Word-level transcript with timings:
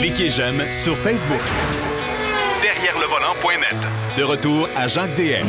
Cliquez 0.00 0.28
j'aime 0.28 0.60
sur 0.72 0.96
Facebook. 0.98 1.40
Derrière 2.62 2.98
le 2.98 3.06
volant.net. 3.06 3.76
De 4.18 4.22
retour 4.22 4.68
à 4.76 4.86
Jacques 4.88 5.14
DM. 5.16 5.46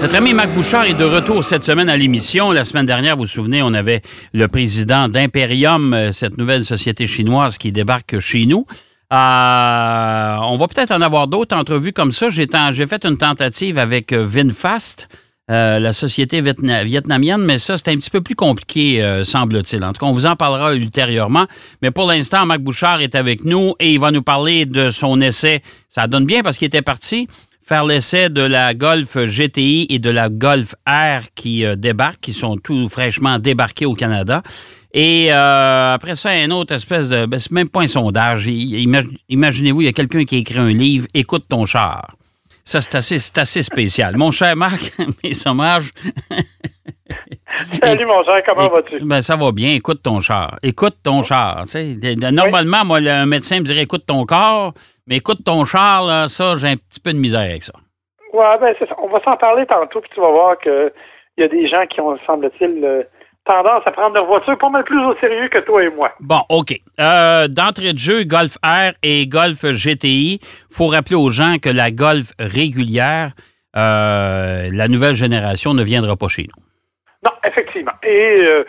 Notre 0.00 0.14
ami 0.16 0.32
Marc 0.32 0.50
Bouchard 0.50 0.84
est 0.84 0.94
de 0.94 1.04
retour 1.04 1.44
cette 1.44 1.64
semaine 1.64 1.88
à 1.88 1.96
l'émission. 1.96 2.52
La 2.52 2.64
semaine 2.64 2.86
dernière, 2.86 3.16
vous 3.16 3.22
vous 3.22 3.28
souvenez, 3.28 3.62
on 3.62 3.74
avait 3.74 4.00
le 4.32 4.46
président 4.48 5.08
d'Imperium, 5.08 5.92
euh, 5.92 6.12
cette 6.12 6.38
nouvelle 6.38 6.64
société 6.64 7.06
chinoise 7.06 7.58
qui 7.58 7.72
débarque 7.72 8.20
chez 8.20 8.46
nous. 8.46 8.64
Euh, 9.12 10.36
on 10.42 10.56
va 10.56 10.66
peut-être 10.68 10.92
en 10.92 11.00
avoir 11.00 11.28
d'autres 11.28 11.56
entrevues 11.56 11.92
comme 11.92 12.12
ça. 12.12 12.28
J'ai 12.30 12.46
fait 12.86 13.04
une 13.04 13.16
tentative 13.18 13.78
avec 13.78 14.12
euh, 14.12 14.24
VinFast, 14.24 15.08
euh, 15.50 15.78
la 15.78 15.92
société 15.92 16.40
vietnamienne, 16.40 17.42
mais 17.44 17.58
ça, 17.58 17.76
c'est 17.76 17.88
un 17.88 17.96
petit 17.96 18.10
peu 18.10 18.20
plus 18.20 18.34
compliqué, 18.34 19.22
semble-t-il. 19.24 19.84
En 19.84 19.92
tout 19.92 20.00
cas, 20.00 20.06
on 20.06 20.12
vous 20.12 20.26
en 20.26 20.36
parlera 20.36 20.74
ultérieurement. 20.74 21.46
Mais 21.82 21.90
pour 21.90 22.06
l'instant, 22.06 22.44
Marc 22.46 22.60
Bouchard 22.60 23.00
est 23.00 23.14
avec 23.14 23.44
nous 23.44 23.74
et 23.78 23.92
il 23.92 24.00
va 24.00 24.10
nous 24.10 24.22
parler 24.22 24.66
de 24.66 24.90
son 24.90 25.20
essai. 25.20 25.62
Ça 25.88 26.06
donne 26.06 26.24
bien 26.24 26.42
parce 26.42 26.58
qu'il 26.58 26.66
était 26.66 26.82
parti 26.82 27.28
faire 27.62 27.84
l'essai 27.84 28.30
de 28.30 28.40
la 28.40 28.72
Golf 28.72 29.18
GTI 29.18 29.88
et 29.90 29.98
de 29.98 30.08
la 30.08 30.30
Golf 30.30 30.74
R 30.86 31.20
qui 31.34 31.64
débarquent, 31.76 32.20
qui 32.20 32.32
sont 32.32 32.56
tout 32.56 32.88
fraîchement 32.88 33.38
débarqués 33.38 33.84
au 33.84 33.94
Canada. 33.94 34.42
Et 34.94 35.28
euh, 35.30 35.94
après 35.94 36.16
ça, 36.16 36.30
un 36.30 36.50
autre 36.50 36.74
espèce 36.74 37.08
de. 37.08 37.26
Ben, 37.26 37.38
c'est 37.38 37.52
même 37.52 37.68
pas 37.68 37.82
un 37.82 37.86
sondage. 37.86 38.46
Imaginez-vous, 38.46 39.82
il 39.82 39.84
y 39.84 39.88
a 39.88 39.92
quelqu'un 39.92 40.24
qui 40.24 40.36
a 40.36 40.38
écrit 40.38 40.58
un 40.58 40.72
livre 40.72 41.06
Écoute 41.14 41.44
ton 41.48 41.66
char. 41.66 42.16
Ça, 42.68 42.82
c'est 42.82 42.96
assez, 42.96 43.16
assez 43.40 43.62
spécial. 43.62 44.18
Mon 44.18 44.30
cher 44.30 44.54
Marc, 44.54 44.92
mes 45.24 45.32
hommages. 45.46 45.88
Salut, 47.82 48.04
mon 48.04 48.22
cher, 48.22 48.42
comment 48.44 48.68
vas-tu? 48.68 48.98
Ben, 49.00 49.22
ça 49.22 49.36
va 49.36 49.52
bien. 49.52 49.74
Écoute 49.74 50.02
ton 50.02 50.20
char. 50.20 50.58
Écoute 50.62 50.96
ton 51.02 51.22
char. 51.22 51.62
Normalement, 52.30 52.84
moi, 52.84 52.98
un 52.98 53.24
médecin 53.24 53.60
me 53.60 53.64
dirait 53.64 53.84
écoute 53.84 54.04
ton 54.06 54.26
corps, 54.26 54.74
mais 55.06 55.16
écoute 55.16 55.38
ton 55.46 55.64
char, 55.64 56.04
là, 56.04 56.28
ça, 56.28 56.56
j'ai 56.56 56.68
un 56.68 56.76
petit 56.76 57.00
peu 57.00 57.14
de 57.14 57.18
misère 57.18 57.40
avec 57.40 57.62
ça. 57.62 57.72
Oui, 58.34 58.44
ben, 58.60 58.74
c'est 58.78 58.86
ça. 58.86 58.94
On 59.02 59.08
va 59.08 59.22
s'en 59.24 59.38
parler 59.38 59.64
tantôt, 59.64 60.02
puis 60.02 60.10
tu 60.12 60.20
vas 60.20 60.30
voir 60.30 60.58
qu'il 60.58 60.92
y 61.38 61.44
a 61.44 61.48
des 61.48 61.66
gens 61.70 61.86
qui 61.86 62.02
ont, 62.02 62.18
semble-t-il, 62.26 63.06
tendance 63.48 63.82
à 63.86 63.90
prendre 63.90 64.14
leur 64.14 64.26
voiture 64.26 64.56
pas 64.58 64.68
mal 64.68 64.84
plus 64.84 65.02
au 65.04 65.16
sérieux 65.16 65.48
que 65.48 65.60
toi 65.60 65.82
et 65.82 65.88
moi. 65.96 66.12
Bon, 66.20 66.40
OK. 66.50 66.74
Euh, 67.00 67.48
d'entrée 67.48 67.94
de 67.94 67.98
jeu, 67.98 68.24
Golf 68.24 68.56
R 68.62 68.92
et 69.02 69.26
Golf 69.26 69.64
GTI, 69.64 70.38
faut 70.70 70.86
rappeler 70.86 71.16
aux 71.16 71.30
gens 71.30 71.56
que 71.60 71.70
la 71.70 71.90
Golf 71.90 72.32
régulière, 72.38 73.30
euh, 73.76 74.68
la 74.70 74.88
nouvelle 74.88 75.14
génération 75.14 75.72
ne 75.72 75.82
viendra 75.82 76.14
pas 76.16 76.28
chez 76.28 76.42
nous. 76.42 76.62
Non, 77.24 77.32
effectivement. 77.42 77.92
Et 78.02 78.42
euh, 78.46 78.64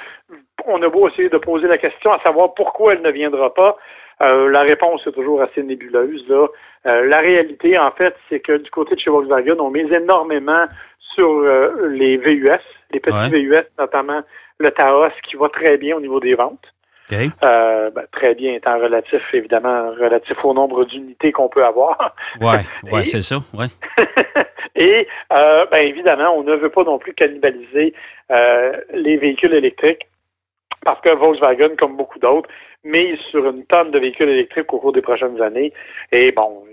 on 0.65 0.81
a 0.81 0.87
beau 0.87 1.09
essayer 1.09 1.29
de 1.29 1.37
poser 1.37 1.67
la 1.67 1.77
question 1.77 2.13
à 2.13 2.19
savoir 2.21 2.53
pourquoi 2.53 2.93
elle 2.93 3.01
ne 3.01 3.11
viendra 3.11 3.53
pas. 3.53 3.77
la 4.21 4.61
réponse 4.61 5.05
est 5.05 5.11
toujours 5.11 5.41
assez 5.41 5.61
nébuleuse. 5.61 6.25
Là. 6.29 6.47
la 6.85 7.19
réalité, 7.19 7.77
en 7.77 7.91
fait, 7.91 8.15
c'est 8.29 8.39
que 8.39 8.57
du 8.57 8.69
côté 8.69 8.95
de 8.95 8.99
chez 8.99 9.09
Volkswagen, 9.09 9.59
on 9.59 9.71
mise 9.71 9.91
énormément 9.91 10.65
sur 11.19 11.41
les 11.89 12.17
VUS, 12.17 12.59
les 12.91 12.99
petits 12.99 13.29
VUS 13.29 13.65
notamment 13.77 14.21
le 14.59 14.71
Taos 14.71 15.11
qui 15.27 15.35
va 15.35 15.49
très 15.49 15.77
bien 15.77 15.95
au 15.97 16.01
niveau 16.01 16.19
des 16.19 16.35
ventes. 16.35 16.73
Euh, 17.11 17.89
ben, 17.89 18.05
très 18.11 18.35
bien 18.35 18.53
étant 18.53 18.77
relatif, 18.77 19.21
évidemment, 19.33 19.89
relatif 19.99 20.37
au 20.43 20.53
nombre 20.53 20.85
d'unités 20.85 21.31
qu'on 21.31 21.49
peut 21.49 21.65
avoir. 21.65 22.15
Oui, 22.39 22.55
ouais, 22.91 23.03
c'est 23.05 23.21
ça. 23.21 23.37
Et 24.75 25.07
euh, 25.33 25.65
ben, 25.71 25.87
évidemment, 25.87 26.37
on 26.37 26.43
ne 26.43 26.55
veut 26.55 26.69
pas 26.69 26.83
non 26.83 26.99
plus 26.99 27.13
cannibaliser 27.13 27.93
euh, 28.31 28.73
les 28.93 29.17
véhicules 29.17 29.53
électriques 29.53 30.07
parce 30.85 31.01
que 31.01 31.09
Volkswagen, 31.09 31.75
comme 31.77 31.97
beaucoup 31.97 32.19
d'autres, 32.19 32.49
mise 32.83 33.19
sur 33.31 33.45
une 33.49 33.65
tonne 33.65 33.91
de 33.91 33.99
véhicules 33.99 34.29
électriques 34.29 34.71
au 34.71 34.79
cours 34.79 34.93
des 34.93 35.01
prochaines 35.01 35.41
années. 35.41 35.73
Et 36.11 36.31
bon, 36.31 36.63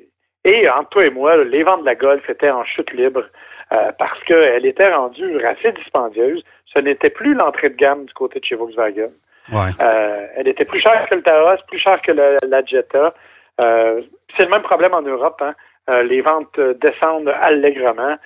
et 0.45 0.69
entre 0.69 0.91
toi 0.91 1.07
et 1.07 1.11
moi, 1.11 1.45
les 1.45 1.65
ventes 1.65 1.81
de 1.81 1.87
la 1.87 1.97
Golf 1.97 2.29
étaient 2.29 2.51
en 2.51 2.65
chute 2.65 2.93
libre 2.93 3.25
parce 3.71 4.23
qu'elle 4.25 4.65
était 4.65 4.95
rendue 4.95 5.45
assez 5.45 5.73
dispendieuse 5.73 6.43
ce 6.77 6.81
n'était 6.83 7.11
plus 7.11 7.35
l'entrée 7.35 7.71
de 7.71 7.77
gamme 7.77 8.05
du 8.05 8.13
côté 8.13 8.41
de 8.41 8.45
chez 8.45 8.55
Volkswagen. 8.55 9.11
Euh, 9.53 10.27
elle 10.37 10.49
était 10.49 10.65
plus 10.65 10.81
chère 10.81 11.07
que 11.09 11.15
le 11.15 11.23
Taos, 11.23 11.63
plus 11.69 11.79
chère 11.79 12.01
que 12.03 12.13
la 12.13 12.65
Jetta. 12.65 13.15
Euh, 13.61 14.03
c'est 14.37 14.45
le 14.45 14.51
même 14.51 14.63
problème 14.63 14.93
en 14.93 15.03
Europe. 15.03 15.41
Hein. 15.41 15.55
Euh, 15.89 16.03
les 16.03 16.21
ventes 16.21 16.61
descendent 16.81 17.33
allègrement. 17.41 18.17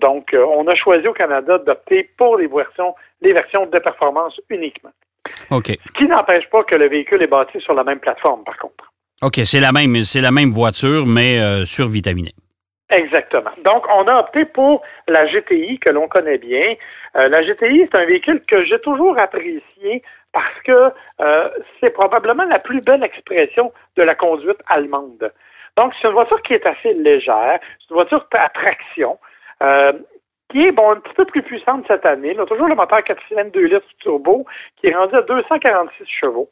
donc, 0.00 0.34
on 0.34 0.66
a 0.66 0.74
choisi 0.74 1.06
au 1.06 1.12
Canada 1.12 1.58
d'opter 1.58 2.10
pour 2.16 2.36
les 2.36 2.48
versions, 2.48 2.94
les 3.20 3.32
versions 3.32 3.66
de 3.66 3.78
performance 3.78 4.40
uniquement. 4.50 4.92
OK. 5.50 5.68
Ce 5.68 5.92
qui 5.98 6.06
n'empêche 6.06 6.48
pas 6.50 6.64
que 6.64 6.74
le 6.74 6.88
véhicule 6.88 7.22
est 7.22 7.26
bâti 7.26 7.60
sur 7.60 7.74
la 7.74 7.84
même 7.84 8.00
plateforme, 8.00 8.42
par 8.44 8.56
contre. 8.58 8.92
OK, 9.22 9.40
c'est 9.44 9.60
la 9.60 9.72
même, 9.72 10.02
c'est 10.02 10.20
la 10.20 10.32
même 10.32 10.50
voiture, 10.50 11.06
mais 11.06 11.64
survitaminée. 11.64 12.32
Exactement. 12.90 13.50
Donc, 13.64 13.84
on 13.92 14.06
a 14.06 14.20
opté 14.20 14.44
pour 14.44 14.82
la 15.08 15.26
GTI 15.26 15.78
que 15.80 15.90
l'on 15.90 16.06
connaît 16.06 16.38
bien. 16.38 16.76
Euh, 17.16 17.28
la 17.28 17.42
GTI, 17.42 17.88
c'est 17.90 18.00
un 18.00 18.06
véhicule 18.06 18.40
que 18.46 18.64
j'ai 18.64 18.78
toujours 18.78 19.18
apprécié 19.18 20.02
parce 20.32 20.60
que 20.64 20.92
euh, 21.20 21.48
c'est 21.80 21.90
probablement 21.90 22.44
la 22.44 22.60
plus 22.60 22.80
belle 22.82 23.02
expression 23.02 23.72
de 23.96 24.02
la 24.02 24.14
conduite 24.14 24.58
allemande. 24.68 25.32
Donc, 25.76 25.94
c'est 26.00 26.06
une 26.06 26.14
voiture 26.14 26.40
qui 26.42 26.54
est 26.54 26.64
assez 26.64 26.94
légère, 26.94 27.58
c'est 27.80 27.90
une 27.90 27.96
voiture 27.96 28.24
à 28.32 28.48
traction, 28.50 29.18
euh, 29.62 29.92
qui 30.48 30.62
est 30.62 30.72
bon 30.72 30.92
un 30.92 31.00
petit 31.00 31.14
peu 31.14 31.24
plus 31.24 31.42
puissante 31.42 31.84
cette 31.88 32.06
année. 32.06 32.34
Là, 32.34 32.46
toujours 32.46 32.68
le 32.68 32.76
moteur 32.76 33.02
4 33.02 33.20
cylindres 33.26 33.50
2 33.50 33.64
litres 33.66 33.86
turbo, 33.98 34.46
qui 34.76 34.86
est 34.86 34.94
rendu 34.94 35.16
à 35.16 35.22
246 35.22 36.04
chevaux. 36.06 36.50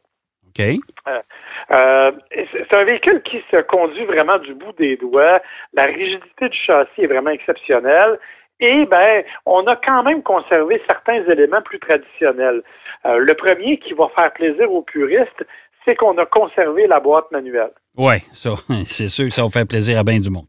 Euh, 0.61 1.23
euh, 1.71 2.13
c'est 2.31 2.77
un 2.77 2.85
véhicule 2.85 3.23
qui 3.23 3.43
se 3.51 3.61
conduit 3.63 4.05
vraiment 4.05 4.39
du 4.39 4.55
bout 4.55 4.73
des 4.79 4.97
doigts. 4.97 5.41
La 5.73 5.85
rigidité 5.85 6.49
du 6.49 6.57
châssis 6.57 7.03
est 7.03 7.07
vraiment 7.07 7.31
exceptionnelle. 7.31 8.19
Et 8.61 8.87
ben, 8.87 9.25
on 9.47 9.67
a 9.67 9.77
quand 9.77 10.05
même 10.05 10.23
conservé 10.23 10.81
certains 10.87 11.25
éléments 11.25 11.63
plus 11.63 11.81
traditionnels. 11.81 12.63
Euh, 13.05 13.19
le 13.19 13.35
premier 13.35 13.79
qui 13.79 13.93
va 13.95 14.09
faire 14.15 14.33
plaisir 14.33 14.71
aux 14.73 14.83
puristes, 14.83 15.45
c'est 15.85 15.97
qu'on 15.97 16.17
a 16.19 16.27
conservé 16.27 16.87
la 16.87 17.01
boîte 17.01 17.31
manuelle. 17.33 17.73
Oui, 17.97 18.21
ça, 18.33 18.51
c'est 18.87 19.09
sûr 19.09 19.27
que 19.27 19.33
ça 19.33 19.43
va 19.43 19.49
faire 19.49 19.67
plaisir 19.67 19.99
à 19.99 20.05
bien 20.05 20.21
du 20.21 20.31
monde. 20.31 20.47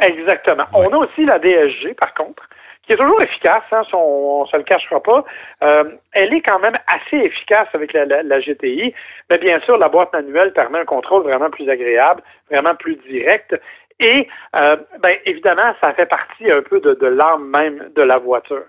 Exactement. 0.00 0.64
On 0.74 0.88
a 0.88 0.96
aussi 0.98 1.24
la 1.24 1.38
DSG, 1.38 1.94
par 1.94 2.12
contre, 2.14 2.45
qui 2.86 2.92
est 2.92 2.96
toujours 2.96 3.20
efficace, 3.20 3.64
hein, 3.72 3.82
on 3.92 4.42
ne 4.42 4.46
se 4.46 4.56
le 4.56 4.62
cachera 4.62 5.02
pas. 5.02 5.24
Euh, 5.62 5.84
elle 6.12 6.32
est 6.32 6.40
quand 6.40 6.60
même 6.60 6.78
assez 6.86 7.16
efficace 7.16 7.68
avec 7.74 7.92
la, 7.92 8.04
la, 8.22 8.40
GTI, 8.40 8.94
mais 9.28 9.38
bien 9.38 9.60
sûr, 9.60 9.76
la 9.76 9.88
boîte 9.88 10.12
manuelle 10.12 10.52
permet 10.52 10.78
un 10.78 10.84
contrôle 10.84 11.24
vraiment 11.24 11.50
plus 11.50 11.68
agréable, 11.68 12.22
vraiment 12.50 12.76
plus 12.76 12.96
direct. 13.08 13.56
Et 13.98 14.28
euh, 14.54 14.76
ben, 15.00 15.16
évidemment, 15.24 15.74
ça 15.80 15.92
fait 15.94 16.06
partie 16.06 16.50
un 16.50 16.62
peu 16.62 16.80
de, 16.80 16.94
de 16.94 17.06
l'âme 17.06 17.48
même 17.48 17.90
de 17.94 18.02
la 18.02 18.18
voiture. 18.18 18.64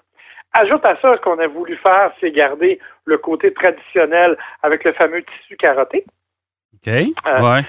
Ajoute 0.54 0.86
à 0.86 0.96
ça, 1.02 1.16
ce 1.16 1.22
qu'on 1.22 1.38
a 1.40 1.48
voulu 1.48 1.76
faire, 1.78 2.12
c'est 2.20 2.32
garder 2.32 2.80
le 3.06 3.18
côté 3.18 3.54
traditionnel 3.54 4.38
avec 4.64 4.84
le 4.84 4.94
fameux 4.94 5.24
tissu 5.24 5.56
carotté. 5.58 6.06
OK. 6.76 6.88
Euh, 6.88 7.42
ouais 7.42 7.64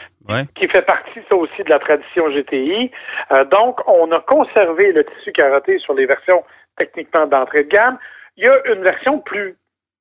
qui 0.55 0.69
fait 0.69 0.83
partie, 0.83 1.21
ça 1.29 1.37
aussi, 1.37 1.63
de 1.63 1.71
la 1.71 1.79
tradition 1.79 2.29
GTI. 2.31 2.91
Euh, 3.33 3.45
donc, 3.47 3.81
on 3.89 4.11
a 4.13 4.21
conservé 4.21 4.93
le 4.93 5.05
tissu 5.05 5.33
carotté 5.33 5.79
sur 5.79 5.95
les 5.95 6.07
versions 6.07 6.45
techniquement 6.77 7.27
d'entrée 7.27 7.65
de 7.65 7.71
gamme. 7.71 7.99
Il 8.37 8.45
y 8.45 8.49
a 8.49 8.73
une 8.73 8.83
version 8.83 9.19
plus, 9.21 9.57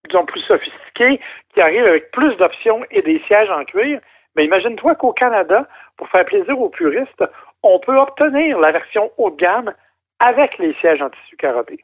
disons, 0.08 0.26
plus 0.26 0.42
sophistiquée 0.42 1.20
qui 1.54 1.62
arrive 1.62 1.86
avec 1.86 2.12
plus 2.12 2.36
d'options 2.36 2.84
et 2.92 3.02
des 3.02 3.22
sièges 3.28 3.50
en 3.50 3.64
cuir. 3.64 4.00
Mais 4.36 4.46
imagine-toi 4.46 4.96
qu'au 4.96 5.14
Canada, 5.14 5.68
pour 5.96 6.08
faire 6.10 6.26
plaisir 6.26 6.60
aux 6.60 6.70
puristes, 6.70 7.24
on 7.64 7.80
peut 7.80 7.98
obtenir 7.98 8.60
la 8.60 8.72
version 8.72 9.12
haut 9.18 9.32
de 9.32 9.38
gamme 9.38 9.74
avec 10.20 10.58
les 10.60 10.74
sièges 10.76 11.02
en 11.02 11.10
tissu 11.10 11.38
carotté. 11.38 11.84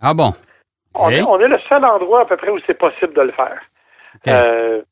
Ah 0.00 0.14
bon? 0.14 0.32
On, 0.94 1.10
est, 1.10 1.48
le 1.48 1.58
seul 1.68 1.84
endroit 1.84 2.22
à 2.22 2.24
peu 2.24 2.36
près 2.36 2.50
où 2.50 2.58
c'est 2.66 2.78
possible 2.78 3.12
de 3.14 3.20
le 3.20 3.32
faire. 3.32 3.60
Euh, 4.26 4.82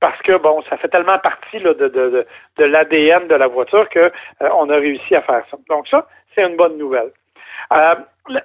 parce 0.00 0.20
que 0.22 0.36
bon, 0.36 0.62
ça 0.68 0.76
fait 0.76 0.88
tellement 0.88 1.18
partie 1.18 1.58
de, 1.58 1.72
de, 1.72 1.88
de, 1.88 2.26
de 2.56 2.64
l'ADN 2.64 3.28
de 3.28 3.34
la 3.34 3.46
voiture 3.46 3.88
que 3.88 3.98
euh, 3.98 4.48
on 4.54 4.68
a 4.70 4.76
réussi 4.76 5.14
à 5.14 5.22
faire 5.22 5.44
ça. 5.50 5.56
Donc 5.68 5.88
ça, 5.88 6.06
c'est 6.34 6.42
une 6.42 6.56
bonne 6.56 6.78
nouvelle. 6.78 7.10
Euh, 7.72 7.94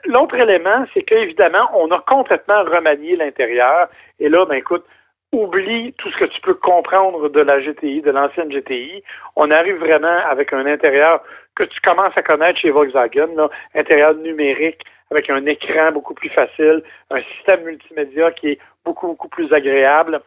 l'autre 0.05 0.35
élément, 0.35 0.85
c'est 0.93 1.03
qu'évidemment, 1.03 1.69
on 1.73 1.91
a 1.91 1.99
complètement 2.07 2.63
remanié 2.63 3.15
l'intérieur. 3.15 3.87
Et 4.19 4.29
là, 4.29 4.45
ben 4.45 4.55
écoute, 4.55 4.85
oublie 5.31 5.93
tout 5.97 6.09
ce 6.11 6.17
que 6.17 6.25
tu 6.25 6.41
peux 6.41 6.53
comprendre 6.53 7.29
de 7.29 7.41
la 7.41 7.59
GTI, 7.59 8.01
de 8.01 8.11
l'ancienne 8.11 8.51
GTI. 8.51 9.03
On 9.35 9.49
arrive 9.51 9.77
vraiment 9.77 10.19
avec 10.29 10.53
un 10.53 10.65
intérieur 10.65 11.21
que 11.55 11.63
tu 11.63 11.79
commences 11.81 12.15
à 12.15 12.23
connaître 12.23 12.59
chez 12.59 12.71
Volkswagen, 12.71 13.29
là, 13.35 13.49
intérieur 13.75 14.15
numérique 14.15 14.81
avec 15.11 15.29
un 15.29 15.45
écran 15.45 15.91
beaucoup 15.91 16.13
plus 16.13 16.29
facile, 16.29 16.81
un 17.11 17.21
système 17.35 17.63
multimédia 17.63 18.31
qui 18.31 18.49
est 18.49 18.59
beaucoup, 18.83 19.07
beaucoup 19.07 19.27
plus 19.27 19.51
agréable 19.53 20.21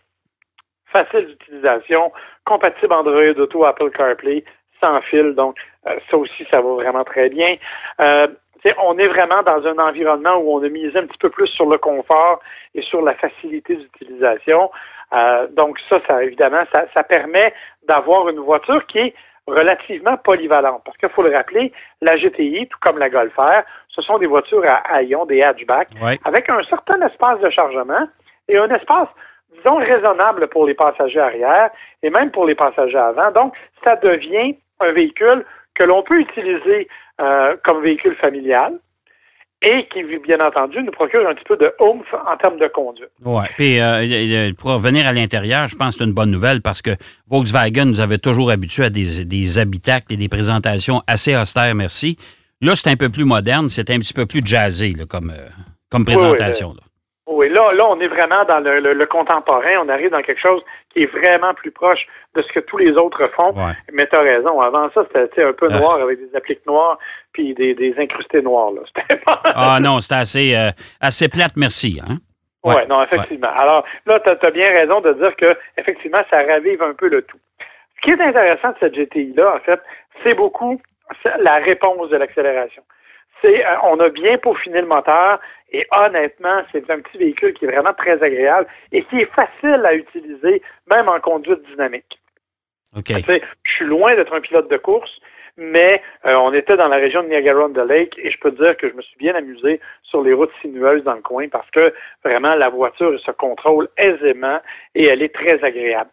facile 1.05 1.27
d'utilisation, 1.27 2.13
compatible 2.45 2.93
Android 2.93 3.39
Auto, 3.39 3.65
Apple 3.65 3.91
CarPlay, 3.91 4.45
sans 4.81 5.01
fil. 5.03 5.35
Donc, 5.35 5.57
euh, 5.87 5.97
ça 6.11 6.17
aussi, 6.17 6.47
ça 6.51 6.61
va 6.61 6.71
vraiment 6.75 7.05
très 7.05 7.29
bien. 7.29 7.57
Euh, 8.01 8.27
on 8.83 8.99
est 8.99 9.07
vraiment 9.07 9.43
dans 9.45 9.65
un 9.67 9.79
environnement 9.79 10.37
où 10.39 10.59
on 10.59 10.63
a 10.65 10.69
misé 10.69 10.99
un 10.99 11.07
petit 11.07 11.19
peu 11.19 11.31
plus 11.31 11.47
sur 11.49 11.67
le 11.67 11.79
confort 11.79 12.41
et 12.75 12.83
sur 12.83 13.01
la 13.03 13.15
facilité 13.15 13.77
d'utilisation. 13.77 14.71
Euh, 15.13 15.47
donc 15.53 15.79
ça, 15.89 16.01
ça 16.09 16.25
évidemment, 16.25 16.63
ça, 16.73 16.85
ça 16.93 17.05
permet 17.05 17.55
d'avoir 17.87 18.29
une 18.29 18.41
voiture 18.41 18.85
qui 18.87 18.99
est 18.99 19.15
relativement 19.47 20.17
polyvalente. 20.17 20.83
Parce 20.85 20.97
qu'il 20.97 21.09
faut 21.11 21.23
le 21.23 21.33
rappeler, 21.33 21.73
la 22.01 22.17
GTI, 22.17 22.67
tout 22.67 22.79
comme 22.81 22.99
la 22.99 23.09
Golf 23.09 23.37
R, 23.37 23.63
ce 23.89 24.03
sont 24.03 24.19
des 24.19 24.27
voitures 24.27 24.65
à 24.67 25.01
ion, 25.03 25.27
des 25.27 25.43
hatchbacks, 25.43 25.91
Ouais. 26.03 26.19
avec 26.25 26.51
un 26.51 26.61
certain 26.65 27.01
espace 27.03 27.39
de 27.39 27.51
chargement 27.51 28.09
et 28.49 28.59
un 28.59 28.69
espace, 28.75 29.09
disons, 29.57 29.77
raisonnable 29.77 30.49
pour 30.49 30.67
les 30.67 30.75
passagers 30.75 31.21
arrière 31.21 31.71
et 32.03 32.11
même 32.11 32.31
pour 32.31 32.47
les 32.47 32.55
passagers 32.55 32.97
avant. 32.97 33.31
Donc, 33.33 33.55
ça 33.85 33.97
devient 33.97 34.57
un 34.81 34.93
véhicule 34.93 35.45
que 35.75 35.85
l'on 35.85 36.03
peut 36.03 36.21
utiliser 36.21 36.89
euh, 37.21 37.57
comme 37.65 37.83
véhicule 37.83 38.17
familial 38.17 38.75
et 39.63 39.89
qui, 39.93 40.03
bien 40.19 40.41
entendu, 40.41 40.83
nous 40.83 40.93
procure 40.93 41.27
un 41.27 41.35
petit 41.35 41.45
peu 41.45 41.57
de 41.57 41.73
oomph 41.81 42.15
en 42.27 42.37
termes 42.37 42.59
de 42.59 42.69
conduite. 42.69 43.09
Ouais. 43.25 43.47
Puis 43.57 43.81
euh, 43.81 44.05
euh, 44.05 44.53
pour 44.57 44.73
revenir 44.73 45.07
à 45.07 45.13
l'intérieur, 45.13 45.67
je 45.67 45.77
pense 45.77 45.95
que 45.95 45.99
c'est 45.99 46.05
une 46.05 46.15
bonne 46.15 46.31
nouvelle 46.31 46.61
parce 46.61 46.83
que 46.83 46.91
Volkswagen 47.29 47.87
nous 47.87 48.01
avait 48.01 48.19
toujours 48.19 48.51
habitués 48.51 48.85
à 48.85 48.91
des, 48.91 49.25
des 49.25 49.59
habitacles 49.59 50.13
et 50.13 50.17
des 50.17 50.29
présentations 50.29 51.03
assez 51.07 51.35
austères, 51.35 51.75
merci. 51.75 52.19
Là, 52.61 52.75
c'est 52.75 52.91
un 52.91 52.97
peu 52.97 53.09
plus 53.09 53.25
moderne, 53.25 53.69
c'est 53.69 53.91
un 53.91 53.99
petit 53.99 54.15
peu 54.15 54.27
plus 54.27 54.41
jazzé 54.45 54.91
là, 54.91 55.05
comme, 55.07 55.31
euh, 55.31 55.49
comme 55.91 56.05
présentation. 56.05 56.71
Oui, 56.71 56.86
là, 57.29 57.73
là, 57.73 57.87
on 57.89 57.99
est 58.01 58.07
vraiment 58.09 58.45
dans 58.45 58.61
le, 58.61 58.81
le- 58.81 58.93
le 58.95 59.07
contemporain. 59.07 59.77
On 59.83 59.89
arrive 59.89 60.11
dans 60.11 60.23
quelque 60.23 60.41
chose 60.41 60.63
qui 60.91 61.03
est 61.03 61.07
vraiment 61.07 61.55
plus 61.55 61.71
proche 61.73 62.07
de 62.35 62.43
ce 62.43 62.53
que 62.53 62.61
tous 62.61 62.79
les 62.79 62.93
autres 62.93 63.27
font. 63.35 63.53
Ouais. 63.53 63.73
Mais 63.93 64.07
tu 64.07 64.15
as 64.17 64.21
raison. 64.21 64.61
Avant 64.61 64.89
ça, 64.93 65.05
c'était 65.13 65.43
un 65.45 65.53
peu 65.53 65.69
noir 65.69 66.01
avec 66.01 66.19
des 66.19 66.37
appliques 66.37 66.65
noires 66.67 66.99
puis 67.33 67.55
des, 67.55 67.75
des 67.75 67.95
incrustés 67.99 68.43
noirs. 68.43 68.71
Là. 68.73 68.83
Pas... 69.25 69.41
Ah 69.45 69.79
non, 69.81 70.01
c'était 70.01 70.21
assez, 70.21 70.55
euh, 70.57 70.71
assez 71.01 71.29
plate, 71.29 71.53
merci. 71.57 72.01
Hein? 72.03 72.17
Oui, 72.65 72.75
Ouais, 72.75 72.87
non, 72.87 73.03
effectivement. 73.05 73.51
Alors 73.57 73.85
là, 74.07 74.21
tu 74.21 74.31
as, 74.47 74.51
bien 74.51 74.69
raison 74.71 75.01
de 75.01 75.13
dire 75.15 75.35
que 75.37 75.57
effectivement, 75.79 76.23
ça 76.31 76.43
ravive 76.43 76.83
un 76.83 76.95
peu 76.95 77.09
le 77.09 77.23
tout. 77.23 77.39
Ce 77.97 78.01
qui 78.03 78.11
est 78.11 78.21
intéressant 78.21 78.71
de 78.71 78.77
cette 78.81 78.95
GTI-là, 78.95 79.55
en 79.57 79.61
fait, 79.61 79.81
c'est 80.23 80.35
beaucoup 80.35 80.81
la 81.41 81.57
réponse 81.57 82.09
de 82.11 82.17
l'accélération. 82.17 82.83
C'est 83.43 83.65
euh, 83.65 83.77
on 83.83 84.01
a 84.01 84.09
bien 84.09 84.39
peaufiné 84.39 84.81
le 84.81 84.87
moteur 84.87 85.41
et 85.71 85.87
honnêtement, 85.91 86.63
c'est 86.73 86.89
un 86.91 87.01
petit 87.01 87.19
véhicule 87.19 87.55
qui 87.55 87.65
est 87.65 87.71
vraiment 87.71 87.95
très 87.95 88.23
agréable 88.23 88.67
et 88.93 89.03
qui 89.05 89.17
est 89.17 89.33
facile 89.35 89.85
à 89.85 89.95
utiliser, 89.95 90.63
même 90.89 91.09
en 91.09 91.21
conduite 91.21 91.63
dynamique. 91.71 92.19
Je 93.65 93.73
suis 93.73 93.85
loin 93.85 94.15
d'être 94.15 94.33
un 94.33 94.41
pilote 94.41 94.71
de 94.71 94.77
course, 94.77 95.11
mais 95.57 96.03
euh, 96.25 96.35
on 96.35 96.53
était 96.53 96.77
dans 96.77 96.89
la 96.89 96.97
région 96.97 97.23
de 97.23 97.29
Niagara-on-the-Lake 97.29 98.15
et 98.19 98.31
je 98.31 98.39
peux 98.39 98.53
te 98.53 98.63
dire 98.63 98.77
que 98.77 98.89
je 98.89 98.95
me 98.95 99.03
suis 99.03 99.17
bien 99.19 99.35
amusé 99.35 99.81
sur 100.03 100.23
les 100.23 100.33
routes 100.33 100.53
sinueuses 100.61 101.05
dans 101.05 101.15
le 101.15 101.23
coin 101.23 101.49
parce 101.49 101.71
que 101.71 101.93
vraiment 102.25 102.55
la 102.55 102.69
voiture 102.69 103.19
se 103.21 103.31
contrôle 103.33 103.89
aisément 103.97 104.61
et 104.95 105.09
elle 105.09 105.23
est 105.23 105.35
très 105.35 105.63
agréable. 105.65 106.11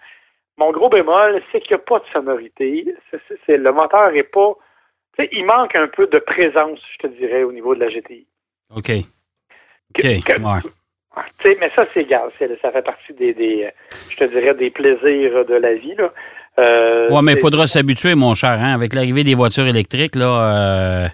Mon 0.58 0.72
gros 0.72 0.90
bémol, 0.90 1.42
c'est 1.52 1.62
qu'il 1.62 1.76
n'y 1.76 1.82
a 1.82 1.86
pas 1.86 2.00
de 2.00 2.06
sonorité. 2.14 2.86
Le 3.48 3.72
moteur 3.72 4.16
est 4.16 4.24
pas. 4.24 4.54
Tu 5.18 5.24
sais, 5.24 5.30
il 5.32 5.46
manque 5.46 5.76
un 5.76 5.88
peu 5.88 6.08
de 6.08 6.20
présence, 6.20 6.80
je 7.00 7.08
te 7.08 7.14
dirais, 7.18 7.44
au 7.44 7.52
niveau 7.52 7.76
de 7.76 7.82
la 7.82 7.90
GTI. 7.90 8.26
OK. 8.76 8.92
OK. 9.96 10.02
Que- 10.24 10.42
ouais. 10.42 10.62
Mais 11.60 11.72
ça, 11.76 11.86
c'est 11.94 12.02
égal. 12.02 12.30
Ça 12.62 12.72
fait 12.72 12.82
partie 12.82 13.14
des, 13.14 13.34
des, 13.34 13.70
je 14.10 14.16
te 14.18 14.24
dirais, 14.26 14.56
des 14.56 14.72
plaisirs 14.72 15.46
de 15.46 15.54
la 15.56 15.76
vie. 15.76 15.94
Là. 15.96 16.12
Euh, 16.60 17.10
Ouais, 17.12 17.22
mais 17.22 17.34
il 17.34 17.40
faudra 17.40 17.68
s'habituer, 17.68 18.16
mon 18.16 18.34
cher. 18.34 18.52
Hein? 18.60 18.74
Avec 18.74 18.94
l'arrivée 18.94 19.24
des 19.24 19.36
voitures 19.36 19.68
électriques, 19.68 20.16
là, 20.16 20.26
euh, 20.26 21.08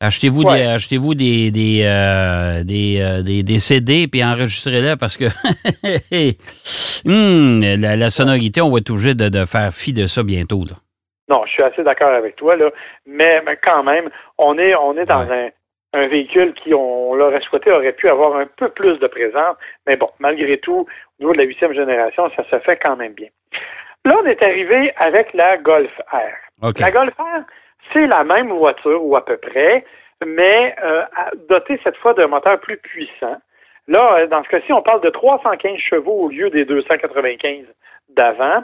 achetez-vous 0.00 0.42
Ouais. 0.42 0.58
des, 0.60 0.66
achetez-vous 0.66 1.14
des, 1.14 1.50
des, 1.50 1.82
euh, 1.84 2.62
des, 2.62 2.98
euh, 3.00 3.22
des, 3.22 3.42
des 3.42 3.58
CD 3.58 4.06
puis 4.06 4.22
enregistrez-les 4.22 4.94
parce 4.96 5.16
que 5.16 5.24
la, 7.04 7.96
la 7.96 8.10
sonorité, 8.10 8.60
on 8.60 8.70
va 8.70 8.78
être 8.78 8.90
obligé 8.90 9.14
de, 9.14 9.28
de 9.28 9.44
faire 9.44 9.72
fi 9.72 9.92
de 9.92 10.06
ça 10.06 10.22
bientôt. 10.22 10.64
Là. 10.68 10.76
Non, 11.32 11.46
je 11.46 11.52
suis 11.52 11.62
assez 11.62 11.82
d'accord 11.82 12.12
avec 12.12 12.36
toi, 12.36 12.56
là. 12.56 12.70
Mais, 13.06 13.40
mais 13.46 13.56
quand 13.56 13.82
même, 13.82 14.10
on 14.36 14.58
est, 14.58 14.74
on 14.74 14.98
est 14.98 15.06
dans 15.06 15.32
un, 15.32 15.48
un 15.94 16.06
véhicule 16.06 16.52
qui, 16.52 16.74
on 16.74 17.14
l'aurait 17.14 17.40
souhaité, 17.40 17.72
aurait 17.72 17.94
pu 17.94 18.06
avoir 18.10 18.36
un 18.36 18.44
peu 18.44 18.68
plus 18.68 18.98
de 18.98 19.06
présence. 19.06 19.56
Mais 19.86 19.96
bon, 19.96 20.08
malgré 20.18 20.58
tout, 20.58 20.80
au 20.80 20.86
niveau 21.18 21.32
de 21.32 21.38
la 21.38 21.44
huitième 21.44 21.72
génération, 21.72 22.30
ça 22.36 22.44
se 22.50 22.58
fait 22.58 22.76
quand 22.76 22.96
même 22.96 23.14
bien. 23.14 23.28
Là, 24.04 24.14
on 24.22 24.26
est 24.26 24.44
arrivé 24.44 24.92
avec 24.96 25.32
la 25.32 25.56
Golf 25.56 25.90
R. 26.12 26.68
OK. 26.68 26.80
La 26.80 26.90
Golf 26.90 27.14
R, 27.18 27.44
c'est 27.94 28.06
la 28.06 28.24
même 28.24 28.50
voiture, 28.50 29.02
ou 29.02 29.16
à 29.16 29.24
peu 29.24 29.38
près, 29.38 29.86
mais 30.26 30.76
euh, 30.84 31.02
dotée 31.48 31.80
cette 31.82 31.96
fois 31.96 32.12
d'un 32.12 32.26
moteur 32.26 32.60
plus 32.60 32.76
puissant. 32.76 33.38
Là, 33.88 34.18
euh, 34.18 34.26
dans 34.26 34.44
ce 34.44 34.50
cas-ci, 34.50 34.70
on 34.74 34.82
parle 34.82 35.00
de 35.00 35.08
315 35.08 35.78
chevaux 35.78 36.24
au 36.24 36.28
lieu 36.28 36.50
des 36.50 36.66
295 36.66 37.64
d'avant 38.10 38.62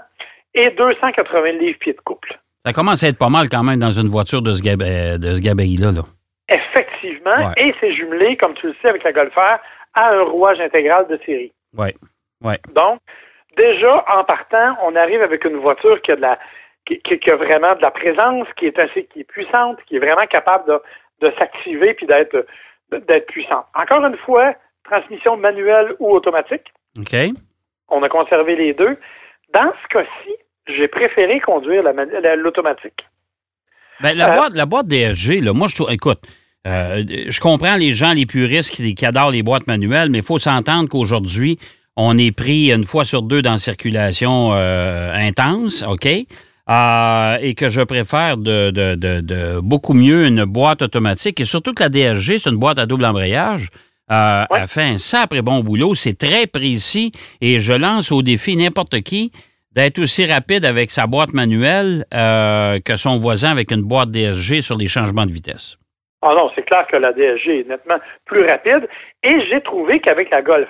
et 0.53 0.71
280 0.71 1.53
livres-pieds 1.53 1.95
de 1.95 2.01
couple. 2.01 2.39
Ça 2.69 2.75
commence 2.75 3.03
à 3.03 3.09
être 3.09 3.17
pas 3.19 3.31
mal 3.31 3.49
quand 3.49 3.63
même 3.65 3.79
dans 3.79 3.93
une 3.93 4.11
voiture 4.11 4.43
de 4.43 4.53
ce, 4.53 4.61
gab- 4.63 4.83
euh, 4.83 5.17
de 5.17 5.35
ce 5.37 5.41
gabarit-là. 5.41 5.91
Là. 5.91 6.03
Effectivement, 6.51 7.49
Ouais. 7.49 7.55
et 7.69 7.75
c'est 7.81 7.95
jumelé, 7.95 8.37
comme 8.37 8.53
tu 8.55 8.67
le 8.67 8.75
sais, 8.83 8.89
avec 8.91 9.03
la 9.05 9.13
Golf 9.13 9.35
R, 9.35 9.59
à 9.95 10.11
un 10.13 10.23
rouage 10.25 10.61
intégral 10.61 11.07
de 11.09 11.19
série. 11.25 11.51
Ouais. 11.77 11.95
Ouais. 12.45 12.59
Donc, 12.75 13.01
déjà, 13.57 14.05
en 14.19 14.23
partant, 14.25 14.77
on 14.85 14.95
arrive 14.97 15.23
avec 15.23 15.47
une 15.47 15.57
voiture 15.57 16.03
qui 16.03 16.13
a 16.13 16.17
de 16.17 16.21
la 16.21 16.39
qui, 16.85 17.01
qui- 17.01 17.19
qui 17.19 17.31
a 17.31 17.37
vraiment 17.37 17.75
de 17.75 17.81
la 17.81 17.91
présence, 17.91 18.47
qui 18.59 18.67
est 18.67 18.79
assez 18.79 19.05
qui 19.07 19.21
est 19.21 19.25
puissante, 19.25 19.79
qui 19.87 19.97
est 19.97 19.99
vraiment 19.99 20.27
capable 20.31 20.67
de, 20.69 21.27
de 21.27 21.33
s'activer 21.39 21.95
puis 21.95 22.07
d'être 22.07 22.45
d'être 22.93 23.27
puissante. 23.29 23.65
Encore 23.75 24.05
une 24.05 24.17
fois, 24.19 24.55
transmission 24.85 25.39
manuelle 25.39 25.95
ou 26.01 26.11
automatique. 26.11 26.65
OK. 26.99 27.17
On 27.89 28.03
a 28.03 28.09
conservé 28.11 28.57
les 28.57 28.75
deux. 28.75 28.99
Dans 29.55 29.73
ce 29.83 29.89
cas-ci, 29.89 30.35
j'ai 30.77 30.89
préféré 30.89 31.41
conduire 31.41 31.83
la 31.83 31.93
manu- 31.93 32.13
la- 32.23 32.37
l'automatique. 32.37 33.01
Ben, 34.01 34.17
la, 34.17 34.31
Euh, 34.31 34.33
boîte, 34.33 34.53
la 34.57 34.67
boîte 34.67 34.87
DSG, 34.87 35.41
là, 35.41 35.53
moi, 35.53 35.67
je 35.69 35.75
trouve. 35.75 35.91
Écoute, 35.91 36.21
euh, 36.67 37.03
je 37.29 37.41
comprends 37.41 37.77
les 37.77 37.93
gens, 37.93 38.13
les 38.13 38.27
puristes 38.27 38.71
qui, 38.71 38.95
qui 38.95 39.07
adorent 39.07 39.31
les 39.33 39.43
boîtes 39.43 39.67
manuelles, 39.67 40.11
mais 40.11 40.19
il 40.19 40.25
faut 40.25 40.39
s'entendre 40.39 40.89
qu'aujourd'hui, 40.89 41.59
on 41.97 42.17
est 42.17 42.31
pris 42.31 42.71
une 42.73 42.85
fois 42.85 43.05
sur 43.05 43.23
deux 43.23 43.43
dans 43.43 43.53
la 43.53 43.59
circulation 43.59 44.51
euh, 44.53 45.13
intense, 45.15 45.83
OK? 45.89 46.07
Euh, 46.71 47.39
et 47.41 47.55
que 47.55 47.71
je 47.71 47.81
préfère 47.81 48.37
de, 48.37 48.71
de- 48.71 48.95
de- 48.95 49.21
de 49.23 49.61
beaucoup 49.61 49.95
mieux 49.95 50.27
une 50.27 50.45
boîte 50.45 50.83
automatique. 50.83 51.41
Et 51.41 51.45
surtout 51.47 51.73
que 51.73 51.83
la 51.83 51.89
DSG, 51.89 52.39
c'est 52.39 52.51
une 52.51 52.57
boîte 52.57 52.79
à 52.79 52.85
double 52.87 53.07
embrayage. 53.07 53.69
Euh, 54.13 54.45
Ouais. 54.51 54.59
Elle 54.63 54.69
fait 54.69 54.83
un 54.83 54.99
sacré 54.99 55.41
bon 55.43 55.61
boulot. 55.61 55.95
C'est 55.95 56.17
très 56.19 56.47
précis. 56.47 57.11
Et 57.41 57.59
je 57.61 57.73
lance 57.73 58.13
au 58.13 58.23
défi 58.23 58.55
n'importe 58.55 59.01
qui 59.01 59.33
d'être 59.73 59.99
aussi 59.99 60.27
rapide 60.27 60.65
avec 60.65 60.91
sa 60.91 61.07
boîte 61.07 61.33
manuelle 61.33 62.05
euh, 62.15 62.79
que 62.85 62.97
son 62.97 63.19
voisin 63.19 63.51
avec 63.51 63.71
une 63.71 63.83
boîte 63.83 64.11
DSG 64.11 64.63
sur 64.63 64.77
les 64.77 64.87
changements 64.87 65.27
de 65.27 65.33
vitesse. 65.33 65.77
Ah 66.23 66.35
non, 66.35 66.51
c'est 66.55 66.63
clair 66.63 66.87
que 66.89 66.97
la 66.97 67.13
DSG 67.13 67.61
est 67.61 67.69
nettement 67.69 67.99
plus 68.25 68.45
rapide. 68.45 68.89
Et 69.23 69.41
j'ai 69.49 69.61
trouvé 69.61 70.01
qu'avec 70.01 70.31
la 70.31 70.43
Golf 70.43 70.69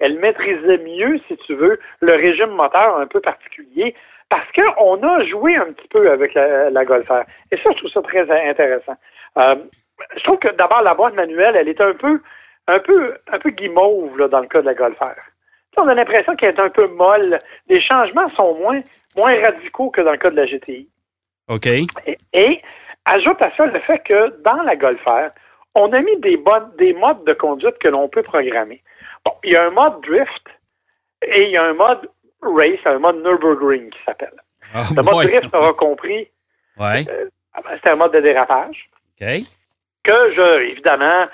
elle 0.00 0.18
maîtrisait 0.18 0.78
mieux, 0.78 1.20
si 1.28 1.36
tu 1.46 1.54
veux, 1.54 1.78
le 2.00 2.12
régime 2.14 2.50
moteur 2.50 2.98
un 2.98 3.06
peu 3.06 3.20
particulier, 3.20 3.94
parce 4.30 4.46
qu'on 4.52 5.02
a 5.02 5.24
joué 5.26 5.56
un 5.56 5.72
petit 5.72 5.88
peu 5.88 6.10
avec 6.10 6.34
la, 6.34 6.70
la 6.70 6.84
Golf. 6.84 7.08
Et 7.52 7.56
ça, 7.56 7.70
je 7.72 7.78
trouve 7.78 7.90
ça 7.90 8.02
très 8.02 8.48
intéressant. 8.48 8.96
Euh, 9.38 9.56
je 10.16 10.22
trouve 10.24 10.38
que 10.38 10.48
d'abord, 10.56 10.82
la 10.82 10.94
boîte 10.94 11.14
manuelle, 11.14 11.56
elle 11.56 11.68
est 11.68 11.80
un 11.80 11.92
peu, 11.92 12.20
un 12.66 12.78
peu, 12.78 13.14
un 13.30 13.38
peu 13.38 13.50
guimauve 13.50 14.28
dans 14.28 14.40
le 14.40 14.46
cas 14.46 14.62
de 14.62 14.66
la 14.66 14.74
Golf. 14.74 14.98
On 15.82 15.88
a 15.88 15.94
l'impression 15.94 16.34
qu'elle 16.34 16.54
est 16.54 16.60
un 16.60 16.70
peu 16.70 16.86
molle. 16.88 17.38
Les 17.68 17.80
changements 17.80 18.26
sont 18.34 18.54
moins, 18.58 18.80
moins 19.16 19.40
radicaux 19.40 19.90
que 19.90 20.00
dans 20.00 20.12
le 20.12 20.18
cas 20.18 20.30
de 20.30 20.36
la 20.36 20.46
GTI. 20.46 20.88
OK? 21.48 21.66
Et, 21.66 21.88
et 22.32 22.62
ajoute 23.06 23.40
à 23.42 23.50
ça 23.56 23.66
le 23.66 23.80
fait 23.80 23.98
que 24.00 24.40
dans 24.42 24.62
la 24.62 24.76
Golf 24.76 25.02
R, 25.04 25.30
on 25.74 25.92
a 25.92 26.00
mis 26.00 26.16
des, 26.20 26.36
modes 26.36 27.24
de 27.24 27.32
conduite 27.32 27.78
que 27.78 27.88
l'on 27.88 28.08
peut 28.08 28.22
programmer. 28.22 28.82
Bon, 29.24 29.32
il 29.44 29.52
y 29.52 29.56
a 29.56 29.64
un 29.64 29.70
mode 29.70 30.00
drift 30.02 30.46
et 31.26 31.44
il 31.44 31.50
y 31.50 31.56
a 31.56 31.64
un 31.64 31.74
mode 31.74 32.08
race, 32.42 32.78
un 32.84 32.98
mode 32.98 33.22
Nürburgring 33.22 33.90
qui 33.90 33.98
s'appelle. 34.04 34.34
Ah, 34.74 34.82
Le 34.90 35.02
mode 35.02 35.12
boy. 35.14 35.26
drift 35.26 35.54
aura 35.54 35.72
compris, 35.72 36.28
Ouais. 36.78 37.04
ben, 37.04 37.78
c'est 37.82 37.90
un 37.90 37.96
mode 37.96 38.12
de 38.12 38.20
dérapage 38.20 38.88
OK. 39.20 39.26
que 40.04 40.32
je, 40.34 40.62
évidemment, 40.70 41.26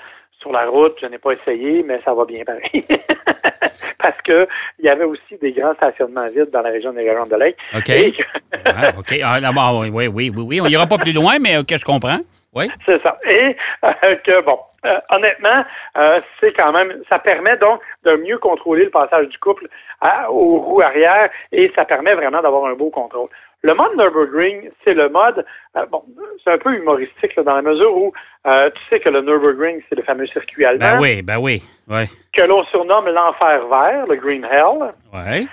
sur 0.47 0.53
la 0.53 0.65
route, 0.67 0.97
je 1.01 1.07
n'ai 1.07 1.17
pas 1.17 1.31
essayé, 1.33 1.83
mais 1.83 1.99
ça 2.05 2.13
va 2.13 2.25
bien 2.25 2.43
pareil. 2.45 2.81
Parce 3.99 4.19
que 4.23 4.47
il 4.79 4.85
y 4.85 4.89
avait 4.89 5.03
aussi 5.03 5.37
des 5.41 5.51
grands 5.51 5.73
stationnements 5.75 6.27
vides 6.29 6.49
dans 6.51 6.61
la 6.61 6.69
région 6.69 6.91
de 6.93 6.99
Niagara 6.99 7.25
de 7.25 7.35
Lake. 7.35 7.57
OK. 7.75 7.89
Et- 7.89 8.13
Ouais, 8.53 8.93
OK. 8.97 9.19
Ah, 9.23 9.39
là, 9.39 9.51
bon, 9.51 9.81
oui, 9.81 9.89
oui, 9.91 10.07
oui, 10.07 10.31
oui, 10.35 10.43
oui. 10.49 10.61
On 10.61 10.67
n'ira 10.67 10.87
pas 10.87 10.97
plus 10.97 11.13
loin, 11.13 11.37
mais 11.39 11.57
OK, 11.57 11.67
je 11.69 11.83
comprends? 11.85 12.19
Oui. 12.55 12.69
C'est 12.85 13.01
ça. 13.01 13.17
Et 13.29 13.55
euh, 13.83 14.15
que, 14.25 14.41
bon, 14.43 14.57
euh, 14.85 14.97
honnêtement, 15.09 15.63
euh, 15.97 16.21
c'est 16.39 16.53
quand 16.57 16.71
même, 16.71 16.93
ça 17.09 17.19
permet 17.19 17.57
donc 17.57 17.81
de 18.03 18.15
mieux 18.17 18.37
contrôler 18.37 18.85
le 18.85 18.89
passage 18.89 19.27
du 19.27 19.37
couple 19.39 19.65
à- 20.01 20.31
aux 20.31 20.57
roues 20.59 20.81
arrière 20.81 21.29
et 21.51 21.71
ça 21.75 21.83
permet 21.85 22.13
vraiment 22.15 22.41
d'avoir 22.41 22.65
un 22.65 22.73
beau 22.73 22.89
contrôle. 22.89 23.27
Le 23.67 23.73
mode 23.73 23.97
Nürburgring, 23.97 24.69
c'est 24.85 24.93
le 24.93 25.09
mode, 25.09 25.45
euh, 25.75 25.85
bon, 25.87 26.01
c'est 26.41 26.53
un 26.53 26.57
peu 26.57 26.73
humoristique 26.73 27.35
là, 27.35 27.43
dans 27.43 27.55
la 27.55 27.61
mesure 27.61 27.93
où 27.97 28.13
euh, 28.45 28.69
tu 28.69 28.81
sais 28.89 29.01
que 29.01 29.09
le 29.09 29.21
Nürburgring, 29.21 29.81
c'est 29.89 29.95
le 29.95 30.03
fameux 30.03 30.25
circuit 30.27 30.63
allemand 30.63 30.91
Ben 30.91 30.99
oui, 31.01 31.21
ben 31.21 31.37
oui. 31.37 31.61
Ouais. 31.85 32.05
que 32.31 32.43
l'on 32.43 32.63
surnomme 32.67 33.09
l'enfer 33.09 33.67
vert, 33.67 34.07
le 34.07 34.15
Green 34.15 34.45
Hell. 34.45 34.93
Ouais. 35.13 35.47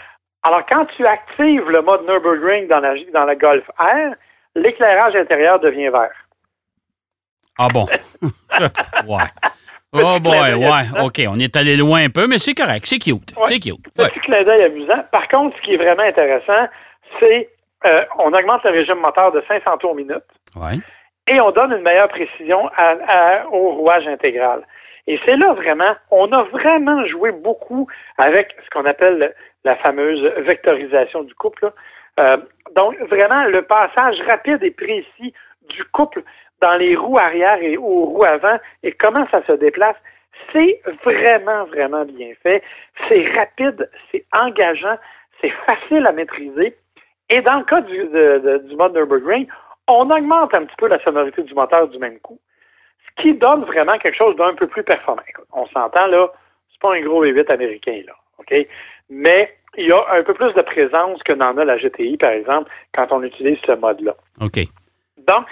Alors, 0.44 0.64
quand 0.66 0.86
tu 0.96 1.04
actives 1.04 1.68
le 1.68 1.82
mode 1.82 2.06
Nürburgring 2.06 2.68
dans 2.68 2.78
la, 2.78 2.94
dans 3.12 3.24
la 3.24 3.34
Golf 3.34 3.64
R, 3.80 4.14
l'éclairage 4.54 5.16
intérieur 5.16 5.58
devient 5.58 5.88
vert. 5.88 6.14
Ah 7.58 7.66
bon? 7.74 7.86
ouais. 9.08 9.24
Oh 9.92 10.20
boy, 10.20 10.54
ouais. 10.54 11.02
OK, 11.02 11.20
on 11.28 11.40
est 11.40 11.56
allé 11.56 11.76
loin 11.76 12.04
un 12.04 12.10
peu, 12.10 12.28
mais 12.28 12.38
c'est 12.38 12.54
correct. 12.54 12.86
C'est 12.86 13.00
cute. 13.00 13.34
C'est 13.48 13.58
cute. 13.58 13.84
Ouais. 13.98 14.08
Petit 14.08 14.20
clin 14.20 14.44
d'œil 14.44 14.62
amusant. 14.62 15.02
Par 15.10 15.26
contre, 15.26 15.56
ce 15.56 15.62
qui 15.62 15.74
est 15.74 15.78
vraiment 15.78 16.04
intéressant, 16.04 16.68
c'est 17.18 17.48
euh, 17.84 18.04
on 18.18 18.32
augmente 18.32 18.64
le 18.64 18.70
régime 18.70 18.98
moteur 18.98 19.32
de 19.32 19.42
500 19.46 19.78
tours 19.78 19.94
minute. 19.94 20.24
Ouais. 20.56 20.78
Et 21.26 21.40
on 21.40 21.50
donne 21.50 21.72
une 21.72 21.82
meilleure 21.82 22.08
précision 22.08 22.68
à, 22.76 22.94
à, 23.06 23.46
au 23.48 23.72
rouage 23.72 24.06
intégral. 24.06 24.62
Et 25.06 25.18
c'est 25.24 25.36
là 25.36 25.52
vraiment, 25.52 25.94
on 26.10 26.32
a 26.32 26.42
vraiment 26.44 27.04
joué 27.06 27.30
beaucoup 27.32 27.86
avec 28.18 28.54
ce 28.64 28.70
qu'on 28.70 28.86
appelle 28.86 29.34
la 29.64 29.76
fameuse 29.76 30.22
vectorisation 30.46 31.22
du 31.22 31.34
couple. 31.34 31.70
Euh, 32.20 32.36
donc, 32.74 32.98
vraiment, 33.08 33.44
le 33.44 33.62
passage 33.62 34.20
rapide 34.26 34.62
et 34.62 34.70
précis 34.70 35.34
du 35.68 35.84
couple 35.84 36.22
dans 36.60 36.74
les 36.74 36.96
roues 36.96 37.18
arrière 37.18 37.58
et 37.60 37.76
aux 37.76 38.04
roues 38.04 38.24
avant 38.24 38.58
et 38.82 38.92
comment 38.92 39.26
ça 39.30 39.44
se 39.46 39.52
déplace, 39.52 39.96
c'est 40.52 40.80
vraiment, 41.04 41.64
vraiment 41.66 42.04
bien 42.04 42.32
fait. 42.42 42.62
C'est 43.08 43.26
rapide, 43.36 43.88
c'est 44.10 44.24
engageant, 44.32 44.96
c'est 45.40 45.52
facile 45.66 46.06
à 46.06 46.12
maîtriser. 46.12 46.76
Et 47.34 47.42
dans 47.42 47.58
le 47.58 47.64
cas 47.64 47.80
du, 47.80 47.96
de, 47.96 48.38
de, 48.38 48.58
du 48.68 48.76
mode 48.76 48.94
Nürburgring, 48.94 49.48
on 49.88 50.08
augmente 50.08 50.54
un 50.54 50.66
petit 50.66 50.76
peu 50.78 50.86
la 50.86 51.02
sonorité 51.02 51.42
du 51.42 51.52
moteur 51.52 51.88
du 51.88 51.98
même 51.98 52.20
coup, 52.20 52.38
ce 53.08 53.22
qui 53.22 53.34
donne 53.34 53.64
vraiment 53.64 53.98
quelque 53.98 54.16
chose 54.16 54.36
d'un 54.36 54.54
peu 54.54 54.68
plus 54.68 54.84
performant. 54.84 55.20
On 55.52 55.66
s'entend 55.66 56.06
là, 56.06 56.28
c'est 56.70 56.80
pas 56.80 56.94
un 56.94 57.00
gros 57.00 57.26
V8 57.26 57.50
américain 57.50 58.02
là, 58.06 58.12
ok, 58.38 58.54
mais 59.10 59.52
il 59.76 59.88
y 59.88 59.92
a 59.92 60.04
un 60.12 60.22
peu 60.22 60.32
plus 60.34 60.52
de 60.54 60.62
présence 60.62 61.20
que 61.24 61.32
n'en 61.32 61.58
a 61.58 61.64
la 61.64 61.76
GTI 61.76 62.16
par 62.18 62.30
exemple 62.30 62.70
quand 62.94 63.08
on 63.10 63.24
utilise 63.24 63.58
ce 63.66 63.72
mode-là. 63.72 64.14
Ok. 64.40 64.60
Donc, 65.26 65.46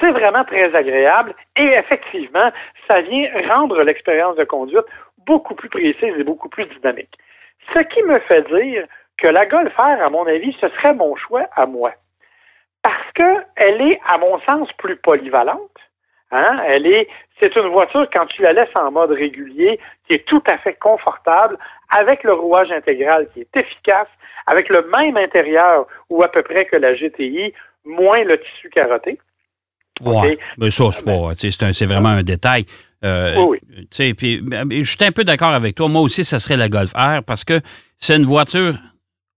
c'est 0.00 0.10
vraiment 0.10 0.42
très 0.42 0.74
agréable 0.74 1.34
et 1.56 1.70
effectivement, 1.78 2.50
ça 2.88 3.00
vient 3.02 3.30
rendre 3.54 3.80
l'expérience 3.84 4.34
de 4.34 4.44
conduite 4.44 4.86
beaucoup 5.24 5.54
plus 5.54 5.68
précise 5.68 6.14
et 6.18 6.24
beaucoup 6.24 6.48
plus 6.48 6.66
dynamique. 6.66 7.16
Ce 7.76 7.80
qui 7.82 8.02
me 8.02 8.18
fait 8.20 8.42
dire 8.42 8.88
que 9.18 9.26
la 9.26 9.46
Golf 9.46 9.74
R, 9.76 10.02
à 10.02 10.10
mon 10.10 10.26
avis, 10.26 10.56
ce 10.60 10.68
serait 10.68 10.94
mon 10.94 11.14
choix 11.16 11.46
à 11.54 11.66
moi. 11.66 11.92
Parce 12.82 13.12
qu'elle 13.14 13.82
est, 13.82 14.00
à 14.06 14.16
mon 14.16 14.40
sens, 14.42 14.68
plus 14.78 14.96
polyvalente. 14.96 15.60
Hein? 16.30 16.62
Elle 16.66 16.86
est, 16.86 17.08
c'est 17.40 17.54
une 17.56 17.68
voiture, 17.68 18.06
quand 18.12 18.26
tu 18.26 18.42
la 18.42 18.52
laisses 18.52 18.74
en 18.74 18.90
mode 18.90 19.10
régulier, 19.10 19.80
qui 20.06 20.14
est 20.14 20.26
tout 20.26 20.42
à 20.46 20.58
fait 20.58 20.74
confortable, 20.74 21.58
avec 21.90 22.22
le 22.22 22.32
rouage 22.32 22.70
intégral 22.70 23.28
qui 23.32 23.40
est 23.40 23.56
efficace, 23.56 24.08
avec 24.46 24.68
le 24.68 24.88
même 24.96 25.16
intérieur 25.16 25.86
ou 26.08 26.22
à 26.22 26.28
peu 26.30 26.42
près 26.42 26.66
que 26.66 26.76
la 26.76 26.94
GTI, 26.94 27.52
moins 27.84 28.22
le 28.24 28.38
tissu 28.40 28.70
carotté. 28.70 29.18
Ouais, 30.00 30.16
okay. 30.16 30.38
mais 30.58 30.70
ça, 30.70 30.92
c'est 30.92 31.04
pas, 31.04 31.34
c'est 31.34 31.86
vraiment 31.86 32.10
un 32.10 32.22
détail. 32.22 32.64
Euh, 33.04 33.34
oui, 33.38 33.58
oui. 33.70 34.14
Puis, 34.14 34.40
je 34.70 34.84
suis 34.84 35.04
un 35.04 35.10
peu 35.10 35.24
d'accord 35.24 35.54
avec 35.54 35.74
toi. 35.74 35.88
Moi 35.88 36.02
aussi, 36.02 36.24
ça 36.24 36.38
serait 36.38 36.56
la 36.56 36.68
Golf 36.68 36.92
R 36.94 37.22
parce 37.26 37.44
que 37.44 37.60
c'est 37.96 38.16
une 38.16 38.24
voiture 38.24 38.74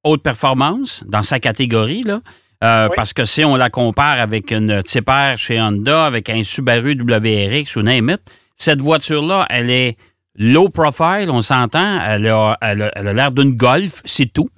haute 0.04 0.24
performance 0.24 1.04
dans 1.08 1.24
sa 1.24 1.40
catégorie, 1.40 2.04
là. 2.04 2.20
Euh, 2.64 2.88
oui. 2.90 2.94
Parce 2.96 3.14
que 3.14 3.26
si 3.26 3.44
on 3.44 3.56
la 3.56 3.70
compare 3.70 4.20
avec 4.20 4.52
une 4.52 4.84
Type 4.84 5.10
R 5.10 5.38
chez 5.38 5.60
Honda, 5.60 6.06
avec 6.06 6.30
un 6.30 6.44
Subaru 6.44 6.96
WRX 6.96 7.76
ou 7.76 7.82
name 7.82 8.12
it, 8.12 8.22
cette 8.56 8.80
voiture-là, 8.80 9.48
elle 9.50 9.72
est 9.72 9.98
low 10.38 10.70
profile, 10.70 11.30
on 11.30 11.42
s'entend. 11.42 12.00
Elle 12.08 12.28
a 12.28 12.58
l'air 12.62 12.92
elle 12.96 13.20
a, 13.20 13.32
d'une 13.32 13.56
Golf, 13.56 14.02
c'est 14.06 14.32
tout. 14.32 14.50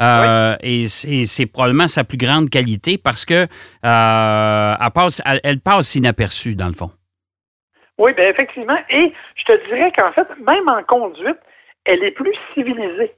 Euh, 0.00 0.56
oui. 0.62 0.86
Et 1.08 1.26
c'est 1.26 1.46
probablement 1.46 1.88
sa 1.88 2.04
plus 2.04 2.16
grande 2.16 2.48
qualité 2.48 2.98
parce 2.98 3.24
que 3.24 3.46
euh, 3.84 4.74
elle, 4.80 4.90
passe, 4.92 5.20
elle, 5.26 5.40
elle, 5.44 5.60
passe 5.60 5.94
inaperçue, 5.94 6.54
dans 6.54 6.68
le 6.68 6.72
fond. 6.72 6.90
Oui, 7.98 8.14
bien 8.14 8.30
effectivement. 8.30 8.78
Et 8.88 9.12
je 9.36 9.44
te 9.44 9.66
dirais 9.68 9.92
qu'en 9.96 10.12
fait, 10.12 10.26
même 10.38 10.68
en 10.68 10.82
conduite, 10.84 11.38
elle 11.84 12.02
est 12.02 12.12
plus 12.12 12.34
civilisée. 12.54 13.12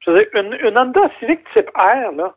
Je 0.00 0.10
veux 0.10 0.18
dire, 0.18 0.28
une, 0.34 0.56
une 0.60 0.78
Honda 0.78 1.00
Civic 1.18 1.40
type 1.52 1.70
R, 1.74 2.12
là, 2.16 2.34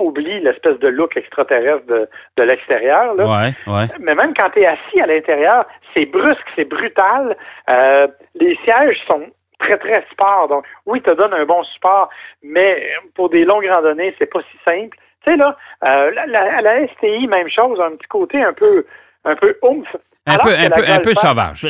oublie 0.00 0.40
l'espèce 0.40 0.78
de 0.78 0.88
look 0.88 1.16
extraterrestre 1.16 1.86
de, 1.86 2.08
de 2.36 2.42
l'extérieur. 2.42 3.14
Là. 3.14 3.24
Ouais, 3.24 3.52
ouais. 3.66 3.86
Mais 4.00 4.14
même 4.14 4.34
quand 4.34 4.50
tu 4.50 4.60
es 4.60 4.66
assis 4.66 5.00
à 5.00 5.06
l'intérieur, 5.06 5.66
c'est 5.94 6.06
brusque, 6.06 6.46
c'est 6.56 6.64
brutal. 6.64 7.36
Euh, 7.68 8.08
les 8.34 8.56
sièges 8.64 8.98
sont 9.06 9.26
très, 9.58 9.78
très 9.78 10.04
sport. 10.10 10.48
Donc, 10.48 10.64
oui, 10.86 11.00
te 11.02 11.10
donne 11.10 11.34
un 11.34 11.44
bon 11.44 11.62
support, 11.64 12.08
mais 12.42 12.90
pour 13.14 13.28
des 13.30 13.44
longues 13.44 13.68
randonnées, 13.68 14.14
c'est 14.18 14.30
pas 14.30 14.40
si 14.50 14.58
simple. 14.64 14.96
Tu 15.24 15.30
sais, 15.30 15.36
là, 15.36 15.56
euh, 15.84 16.10
la, 16.12 16.26
la, 16.26 16.62
la, 16.62 16.88
STI, 16.88 17.26
même 17.28 17.48
chose, 17.48 17.78
un 17.80 17.94
petit 17.96 18.08
côté 18.08 18.42
un 18.42 18.54
peu, 18.54 18.86
un 19.24 19.36
peu 19.36 19.56
oomph. 19.62 19.96
Un 20.26 20.38
peu, 20.38 20.50
un, 20.50 20.70
peu, 20.70 20.82
un 20.86 20.98
peu 21.00 21.14
sauvage. 21.14 21.62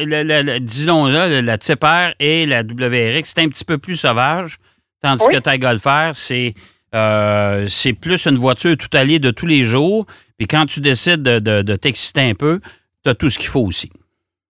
Disons-le, 0.61 1.41
la 1.41 1.59
Type 1.59 1.83
R 1.83 2.12
et 2.19 2.47
la 2.47 2.61
WRX, 2.62 3.23
c'est 3.25 3.41
un 3.41 3.49
petit 3.49 3.65
peu 3.65 3.79
plus 3.79 3.97
sauvage, 3.97 4.57
tandis 5.02 5.25
oui. 5.28 5.37
que 5.37 5.40
ta 5.40 5.59
Golf 5.59 5.85
R, 5.85 6.14
c'est 6.14 6.54
euh, 6.95 7.66
c'est 7.69 7.92
plus 7.92 8.26
une 8.26 8.38
voiture 8.38 8.76
tout 8.76 8.95
alliée 8.97 9.19
de 9.19 9.30
tous 9.30 9.47
les 9.47 9.62
jours. 9.62 10.07
Puis 10.38 10.47
quand 10.47 10.66
tu 10.66 10.80
décides 10.80 11.23
de, 11.23 11.38
de, 11.38 11.62
de 11.62 11.76
t'exciter 11.76 12.23
un 12.23 12.35
peu, 12.35 12.61
tu 13.04 13.11
as 13.11 13.14
tout 13.14 13.30
ce 13.30 13.38
qu'il 13.38 13.49
faut 13.49 13.61
aussi. 13.61 13.90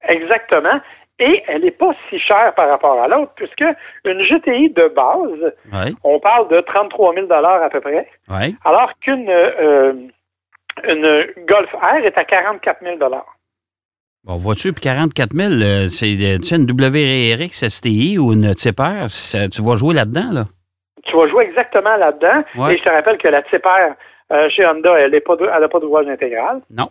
Exactement. 0.09 0.80
Et 1.19 1.42
elle 1.49 1.62
n'est 1.62 1.71
pas 1.71 1.90
si 2.09 2.19
chère 2.19 2.54
par 2.54 2.71
rapport 2.71 3.02
à 3.02 3.07
l'autre, 3.07 3.33
puisque 3.37 3.64
une 4.04 4.23
GTI 4.23 4.71
de 4.71 4.88
base, 4.88 5.52
ouais. 5.71 5.92
on 6.02 6.19
parle 6.19 6.49
de 6.49 6.61
33 6.61 7.14
000 7.14 7.30
à 7.30 7.69
peu 7.69 7.80
près, 7.80 8.09
ouais. 8.30 8.54
alors 8.64 8.90
qu'une 9.02 9.28
euh, 9.28 9.92
une 10.85 11.26
Golf 11.47 11.71
R 11.75 12.04
est 12.04 12.16
à 12.16 12.25
44 12.25 12.83
000 12.83 12.97
Bon, 14.25 14.37
voiture, 14.37 14.73
puis 14.75 14.83
44 14.83 15.33
000, 15.33 15.53
euh, 15.62 15.89
c'est 15.89 16.12
une 16.55 16.67
WRX 16.69 17.69
STI 17.69 18.19
ou 18.19 18.33
une 18.35 18.55
Type 18.55 18.79
R, 18.79 19.09
tu 19.50 19.62
vas 19.62 19.75
jouer 19.77 19.95
là-dedans, 19.95 20.31
là? 20.33 20.45
Tu 21.05 21.17
vas 21.17 21.27
jouer 21.27 21.45
exactement 21.45 21.97
là-dedans. 21.97 22.45
Ouais. 22.57 22.75
Et 22.75 22.79
je 22.79 22.85
te 22.85 22.91
rappelle 22.91 23.17
que 23.17 23.29
la 23.29 23.43
Type 23.43 23.65
R 23.65 23.97
euh, 24.33 24.50
chez 24.50 24.67
Honda, 24.67 24.99
elle 24.99 25.12
n'a 25.12 25.21
pas, 25.21 25.37
de, 25.37 25.87
rouage 25.87 26.07
intégral. 26.07 26.61
Non. 26.71 26.91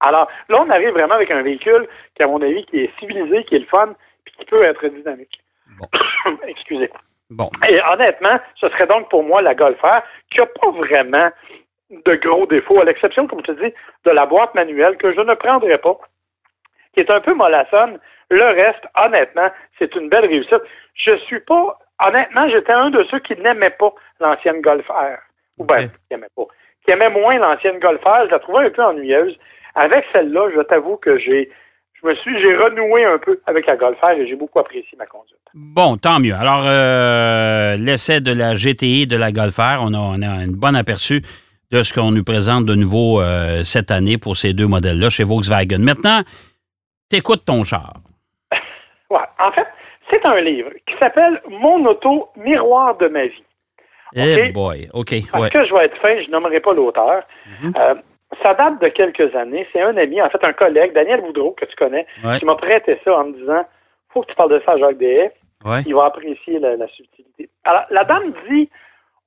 Alors, 0.00 0.28
là, 0.48 0.64
on 0.66 0.70
arrive 0.70 0.90
vraiment 0.90 1.14
avec 1.14 1.30
un 1.30 1.42
véhicule 1.42 1.86
qui, 2.16 2.22
à 2.22 2.26
mon 2.26 2.40
avis, 2.40 2.64
qui 2.64 2.80
est 2.80 2.90
civilisé, 2.98 3.44
qui 3.44 3.56
est 3.56 3.60
le 3.60 3.66
fun, 3.66 3.94
puis 4.24 4.34
qui 4.38 4.44
peut 4.46 4.64
être 4.64 4.88
dynamique. 4.88 5.40
Bon. 5.78 5.86
Excusez. 6.48 6.90
Bon. 7.28 7.50
Et 7.68 7.78
honnêtement, 7.92 8.40
ce 8.58 8.68
serait 8.70 8.86
donc 8.86 9.10
pour 9.10 9.22
moi 9.22 9.42
la 9.42 9.54
Golf 9.54 9.80
R, 9.82 10.02
qui 10.30 10.40
n'a 10.40 10.46
pas 10.46 10.70
vraiment 10.70 11.30
de 11.90 12.14
gros 12.14 12.46
défauts, 12.46 12.80
à 12.80 12.84
l'exception, 12.84 13.26
comme 13.26 13.40
je 13.46 13.52
te 13.52 13.64
dis, 13.64 13.74
de 14.04 14.10
la 14.10 14.24
boîte 14.24 14.54
manuelle 14.54 14.96
que 14.96 15.14
je 15.14 15.20
ne 15.20 15.34
prendrais 15.34 15.78
pas, 15.78 15.98
qui 16.94 17.00
est 17.00 17.10
un 17.10 17.20
peu 17.20 17.34
mollassonne. 17.34 17.98
Le 18.30 18.44
reste, 18.44 18.84
honnêtement, 18.96 19.48
c'est 19.78 19.94
une 19.94 20.08
belle 20.08 20.26
réussite. 20.26 20.62
Je 20.94 21.16
suis 21.26 21.40
pas, 21.40 21.78
honnêtement, 22.04 22.48
j'étais 22.48 22.72
un 22.72 22.90
de 22.90 23.04
ceux 23.10 23.18
qui 23.20 23.34
n'aimaient 23.36 23.70
pas 23.78 23.92
l'ancienne 24.20 24.60
Golf 24.60 24.86
R. 24.88 25.18
Ou 25.58 25.64
bien, 25.64 25.76
okay. 25.76 25.86
qui 25.88 26.14
n'aimaient 26.14 26.26
pas. 26.34 26.46
Qui 26.86 26.92
aimait 26.92 27.10
moins 27.10 27.38
l'ancienne 27.38 27.78
Golf 27.78 28.02
R, 28.04 28.26
je 28.26 28.30
la 28.30 28.38
trouvais 28.38 28.66
un 28.66 28.70
peu 28.70 28.82
ennuyeuse. 28.82 29.36
Avec 29.74 30.04
celle-là, 30.14 30.50
je 30.54 30.60
t'avoue 30.62 30.96
que 30.96 31.18
j'ai 31.18 31.50
je 32.02 32.08
me 32.08 32.14
suis 32.16 32.32
j'ai 32.42 32.56
renoué 32.56 33.04
un 33.04 33.18
peu 33.18 33.40
avec 33.46 33.66
la 33.66 33.76
Golf 33.76 33.98
R 34.00 34.10
et 34.10 34.26
j'ai 34.26 34.34
beaucoup 34.34 34.58
apprécié 34.58 34.98
ma 34.98 35.06
conduite. 35.06 35.38
Bon, 35.54 35.96
tant 35.96 36.18
mieux. 36.18 36.34
Alors 36.34 36.64
euh, 36.66 37.76
l'essai 37.76 38.20
de 38.20 38.32
la 38.32 38.54
GTI 38.54 39.06
de 39.06 39.16
la 39.16 39.30
Golf 39.30 39.56
R, 39.56 39.78
on 39.80 39.94
a, 39.94 39.98
on 39.98 40.20
a 40.22 40.28
un 40.28 40.48
bon 40.48 40.74
aperçu 40.74 41.22
de 41.70 41.82
ce 41.82 41.92
qu'on 41.94 42.10
nous 42.10 42.24
présente 42.24 42.66
de 42.66 42.74
nouveau 42.74 43.20
euh, 43.20 43.62
cette 43.62 43.90
année 43.90 44.18
pour 44.18 44.36
ces 44.36 44.52
deux 44.52 44.66
modèles-là 44.66 45.08
chez 45.10 45.24
Volkswagen. 45.24 45.78
Maintenant, 45.78 46.22
t'écoutes 47.12 47.44
ton 47.44 47.62
char. 47.62 47.92
ouais, 49.10 49.18
en 49.38 49.52
fait, 49.52 49.68
c'est 50.10 50.24
un 50.24 50.40
livre 50.40 50.70
qui 50.86 50.94
s'appelle 50.98 51.40
Mon 51.48 51.84
auto 51.84 52.30
miroir 52.36 52.96
de 52.96 53.08
ma 53.08 53.26
vie. 53.26 53.44
Eh 54.14 54.32
okay? 54.32 54.48
boy, 54.52 54.88
OK. 54.94 55.14
Parce 55.30 55.44
ouais. 55.44 55.50
que 55.50 55.66
je 55.66 55.74
vais 55.74 55.84
être 55.84 55.98
fin, 55.98 56.20
je 56.22 56.30
nommerai 56.30 56.60
pas 56.60 56.72
l'auteur. 56.72 57.22
Mm 57.46 57.68
-hmm. 57.68 57.80
euh, 57.80 57.94
ça 58.42 58.54
date 58.54 58.80
de 58.80 58.88
quelques 58.88 59.34
années. 59.34 59.66
C'est 59.72 59.82
un 59.82 59.96
ami, 59.96 60.20
en 60.22 60.30
fait, 60.30 60.42
un 60.44 60.54
collègue, 60.54 60.92
Daniel 60.92 61.20
Boudreau, 61.20 61.52
que 61.52 61.66
tu 61.66 61.76
connais, 61.76 62.06
ouais. 62.24 62.38
qui 62.38 62.44
m'a 62.44 62.56
prêté 62.56 62.98
ça 63.04 63.10
en 63.20 63.24
me 63.28 63.32
disant 63.40 63.64
faut 64.10 64.22
que 64.22 64.30
tu 64.30 64.36
parles 64.36 64.54
de 64.56 64.62
ça 64.64 64.72
à 64.72 64.78
Jacques. 64.78 65.32
Ouais. 65.70 65.80
Il 65.86 65.94
va 65.94 66.04
apprécier 66.06 66.58
la, 66.64 66.70
la, 66.76 66.88
subtilité. 66.96 67.48
Alors, 67.64 67.84
la 67.90 68.04
dame 68.10 68.28
dit 68.48 68.68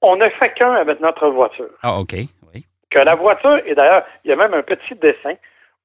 on 0.02 0.16
ne 0.24 0.28
fait 0.40 0.52
qu'un 0.58 0.74
avec 0.74 1.00
notre 1.00 1.28
voiture. 1.40 1.74
Ah, 1.82 1.94
OK. 2.02 2.14
Oui. 2.50 2.60
Que 2.92 3.00
la 3.12 3.16
voiture, 3.16 3.58
et 3.66 3.74
d'ailleurs, 3.74 4.04
il 4.24 4.30
y 4.30 4.34
a 4.34 4.36
même 4.44 4.54
un 4.54 4.66
petit 4.74 4.96
dessin 4.96 5.36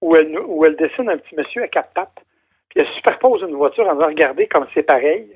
où 0.00 0.16
elle, 0.16 0.38
où 0.38 0.64
elle 0.64 0.76
dessine 0.76 1.08
un 1.10 1.18
petit 1.18 1.34
monsieur 1.36 1.62
à 1.62 1.68
quatre 1.68 1.92
pattes, 1.92 2.24
puis 2.68 2.80
elle 2.80 2.88
superpose 2.94 3.42
une 3.42 3.56
voiture 3.56 3.88
en 3.88 3.94
disant 3.94 4.06
regardez 4.06 4.46
comme 4.46 4.66
c'est 4.74 4.82
pareil. 4.82 5.28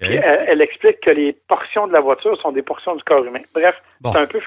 Okay. 0.00 0.20
Elle, 0.22 0.44
elle, 0.46 0.62
explique 0.62 1.00
que 1.00 1.10
les 1.10 1.32
portions 1.48 1.88
de 1.88 1.92
la 1.92 2.00
voiture 2.00 2.40
sont 2.40 2.52
des 2.52 2.62
portions 2.62 2.94
du 2.94 3.02
corps 3.02 3.24
humain. 3.24 3.40
Bref, 3.52 3.74
bon. 4.00 4.12
c'est 4.12 4.18
un 4.20 4.26
peu. 4.26 4.38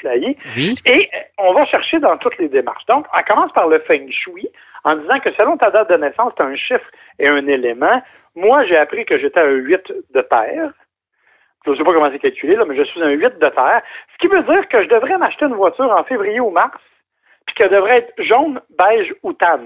Oui. 0.55 0.75
Et 0.85 1.09
on 1.37 1.53
va 1.53 1.65
chercher 1.65 1.99
dans 1.99 2.17
toutes 2.17 2.37
les 2.37 2.47
démarches. 2.47 2.85
Donc, 2.85 3.05
on 3.13 3.21
commence 3.23 3.51
par 3.51 3.67
le 3.67 3.79
feng 3.79 4.09
shui 4.11 4.47
en 4.85 4.95
disant 4.95 5.19
que 5.19 5.31
selon 5.33 5.57
ta 5.57 5.69
date 5.69 5.89
de 5.89 5.97
naissance, 5.97 6.33
tu 6.37 6.41
as 6.41 6.45
un 6.45 6.55
chiffre 6.55 6.89
et 7.19 7.27
un 7.27 7.45
élément. 7.47 8.01
Moi, 8.35 8.65
j'ai 8.65 8.77
appris 8.77 9.05
que 9.05 9.19
j'étais 9.19 9.41
un 9.41 9.51
8 9.51 9.93
de 10.13 10.21
terre. 10.21 10.71
je 11.65 11.71
ne 11.71 11.75
sais 11.75 11.83
pas 11.83 11.93
comment 11.93 12.09
c'est 12.11 12.19
calculé, 12.19 12.55
là, 12.55 12.63
mais 12.65 12.77
je 12.77 12.83
suis 12.83 13.03
un 13.03 13.09
8 13.09 13.39
de 13.39 13.49
terre, 13.49 13.81
ce 14.13 14.17
qui 14.19 14.33
veut 14.33 14.43
dire 14.43 14.67
que 14.69 14.83
je 14.83 14.87
devrais 14.87 15.17
m'acheter 15.17 15.45
une 15.45 15.55
voiture 15.55 15.91
en 15.91 16.03
février 16.05 16.39
ou 16.39 16.49
mars, 16.49 16.79
puis 17.51 17.55
qu'elle 17.55 17.75
devrait 17.75 17.97
être 17.97 18.13
jaune, 18.23 18.61
beige 18.77 19.13
ou 19.23 19.33
tan. 19.33 19.59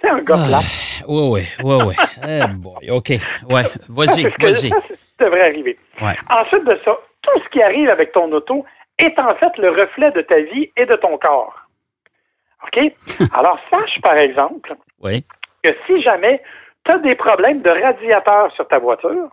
C'est 0.00 0.10
un 0.10 0.18
gars 0.18 0.46
plat. 0.46 0.60
Oui, 1.08 1.22
oui, 1.30 1.42
oui, 1.62 1.84
oui. 1.86 1.94
Eh 2.26 2.46
boy, 2.48 2.90
OK. 2.90 3.08
Ouais, 3.48 3.62
vas-y, 3.88 4.24
vas-y. 4.38 4.68
Ça, 4.68 4.76
ça 5.18 5.24
devrait 5.24 5.48
arriver. 5.48 5.78
Ouais. 6.02 6.14
Ensuite 6.28 6.64
de 6.64 6.78
ça, 6.84 6.98
tout 7.22 7.40
ce 7.42 7.48
qui 7.48 7.62
arrive 7.62 7.88
avec 7.88 8.12
ton 8.12 8.30
auto 8.32 8.64
est 8.98 9.18
en 9.18 9.34
fait 9.36 9.56
le 9.56 9.70
reflet 9.70 10.10
de 10.10 10.20
ta 10.20 10.40
vie 10.40 10.70
et 10.76 10.84
de 10.84 10.94
ton 10.96 11.16
corps. 11.16 11.54
OK? 12.66 12.92
Alors, 13.34 13.58
sache, 13.70 14.00
par 14.02 14.16
exemple, 14.16 14.74
Oui, 15.00 15.24
que 15.62 15.70
si 15.86 16.02
jamais 16.02 16.42
tu 16.84 16.92
as 16.92 16.98
des 16.98 17.14
problèmes 17.14 17.62
de 17.62 17.70
radiateur 17.70 18.52
sur 18.54 18.68
ta 18.68 18.78
voiture, 18.78 19.30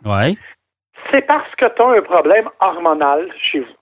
c'est 1.11 1.21
parce 1.23 1.53
que 1.57 1.65
tu 1.67 1.81
as 1.81 1.87
un 1.87 2.01
problème 2.01 2.49
hormonal 2.61 3.29
chez 3.37 3.59
vous. 3.59 3.75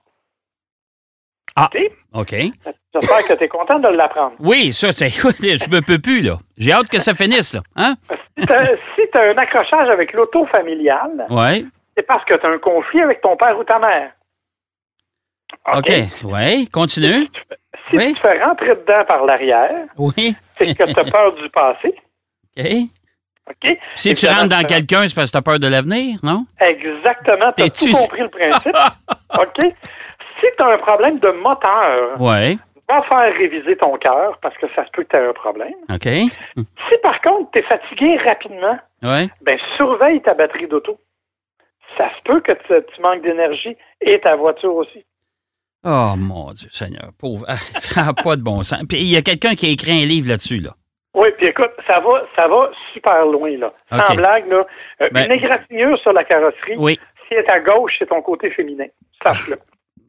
Ah. 1.56 1.68
OK? 2.14 2.34
J'espère 2.94 3.18
que 3.28 3.34
tu 3.38 3.44
es 3.44 3.48
content 3.48 3.78
de 3.78 3.88
l'apprendre. 3.88 4.34
Oui, 4.38 4.72
ça, 4.72 4.88
je 4.90 5.70
me 5.70 5.80
peux 5.80 5.98
plus, 5.98 6.22
là. 6.22 6.38
J'ai 6.56 6.72
hâte 6.72 6.88
que 6.88 6.98
ça 6.98 7.14
finisse, 7.14 7.54
là. 7.54 7.60
Hein? 7.76 7.94
Si 8.38 8.46
tu 8.46 9.18
as 9.18 9.22
un 9.22 9.36
accrochage 9.38 9.88
avec 9.90 10.12
l'auto 10.12 10.44
familiale, 10.46 11.26
Oui. 11.28 11.66
c'est 11.96 12.06
parce 12.06 12.24
que 12.24 12.34
tu 12.36 12.46
as 12.46 12.50
un 12.50 12.58
conflit 12.58 13.00
avec 13.02 13.20
ton 13.20 13.36
père 13.36 13.58
ou 13.58 13.64
ta 13.64 13.78
mère. 13.78 14.12
OK? 15.74 15.90
Oui, 16.24 16.68
continue. 16.68 17.28
Si 17.90 17.96
Oui. 17.96 18.08
tu 18.08 18.14
te 18.14 18.18
fais 18.20 18.42
rentrer 18.42 18.68
dedans 18.74 19.04
par 19.06 19.24
l'arrière, 19.24 19.86
Oui. 19.98 20.34
c'est 20.58 20.74
que 20.74 20.84
tu 20.84 20.98
as 21.00 21.04
peur 21.04 21.34
du 21.34 21.48
passé. 21.50 21.94
OK. 22.58 22.66
OK? 23.50 23.78
Si 23.94 24.14
tu 24.14 24.26
rentres 24.26 24.48
dans 24.48 24.62
quelqu'un, 24.64 25.08
c'est 25.08 25.14
parce 25.14 25.30
que 25.30 25.32
tu 25.32 25.38
as 25.38 25.42
peur 25.42 25.58
de 25.58 25.66
l'avenir, 25.66 26.18
non? 26.22 26.46
Exactement, 26.60 27.52
tu 27.56 27.62
as 27.62 27.70
tout 27.70 27.92
compris 27.92 28.20
le 28.22 28.28
principe. 28.28 28.76
OK? 29.38 29.74
Si 30.40 30.46
tu 30.56 30.62
as 30.64 30.68
un 30.68 30.78
problème 30.78 31.18
de 31.18 31.30
moteur, 31.30 32.16
va 32.18 33.02
faire 33.02 33.32
réviser 33.36 33.76
ton 33.76 33.96
cœur 33.98 34.38
parce 34.42 34.56
que 34.58 34.66
ça 34.74 34.84
se 34.84 34.90
peut 34.90 35.04
que 35.04 35.08
tu 35.10 35.16
aies 35.16 35.26
un 35.28 35.32
problème. 35.32 35.74
OK. 35.92 36.02
Si 36.08 36.98
par 37.02 37.20
contre 37.20 37.50
tu 37.52 37.58
es 37.60 37.62
fatigué 37.62 38.16
rapidement, 38.24 38.78
ben 39.02 39.58
surveille 39.76 40.20
ta 40.22 40.34
batterie 40.34 40.66
d'auto. 40.66 40.98
Ça 41.96 42.08
se 42.16 42.22
peut 42.24 42.40
que 42.40 42.52
tu, 42.52 43.00
manques 43.02 43.22
d'énergie 43.22 43.76
et 44.00 44.20
ta 44.20 44.36
voiture 44.36 44.74
aussi. 44.74 45.04
Oh, 45.84 46.12
mon 46.16 46.52
Dieu 46.52 46.68
Seigneur. 46.70 47.10
Pauvre. 47.18 47.44
Ah, 47.48 47.56
ça 47.56 48.04
n'a 48.06 48.12
pas 48.12 48.36
de 48.36 48.42
bon 48.42 48.62
sens. 48.62 48.82
Puis 48.88 48.98
il 48.98 49.10
y 49.12 49.16
a 49.16 49.22
quelqu'un 49.22 49.54
qui 49.54 49.66
a 49.66 49.70
écrit 49.70 50.02
un 50.02 50.06
livre 50.06 50.28
là-dessus, 50.28 50.58
là. 50.60 50.70
Oui, 51.14 51.28
puis 51.36 51.48
écoute, 51.48 51.72
ça 51.88 51.98
va, 51.98 52.22
ça 52.36 52.46
va 52.46 52.70
super 52.92 53.26
loin, 53.26 53.50
là. 53.56 53.72
Sans 53.90 53.98
OK. 53.98 54.16
blague, 54.16 54.48
là. 54.48 54.64
Euh, 55.02 55.08
Ben- 55.10 55.26
Une 55.26 55.32
égratignure 55.32 55.98
sur 55.98 56.12
la 56.12 56.22
carrosserie, 56.22 56.76
Oui. 56.78 56.98
si 57.26 57.34
elle 57.34 57.44
est 57.44 57.50
à 57.50 57.58
gauche, 57.58 57.94
c'est 57.98 58.06
ton 58.06 58.22
côté 58.22 58.50
féminin. 58.50 58.86
Sache-le. 59.22 59.56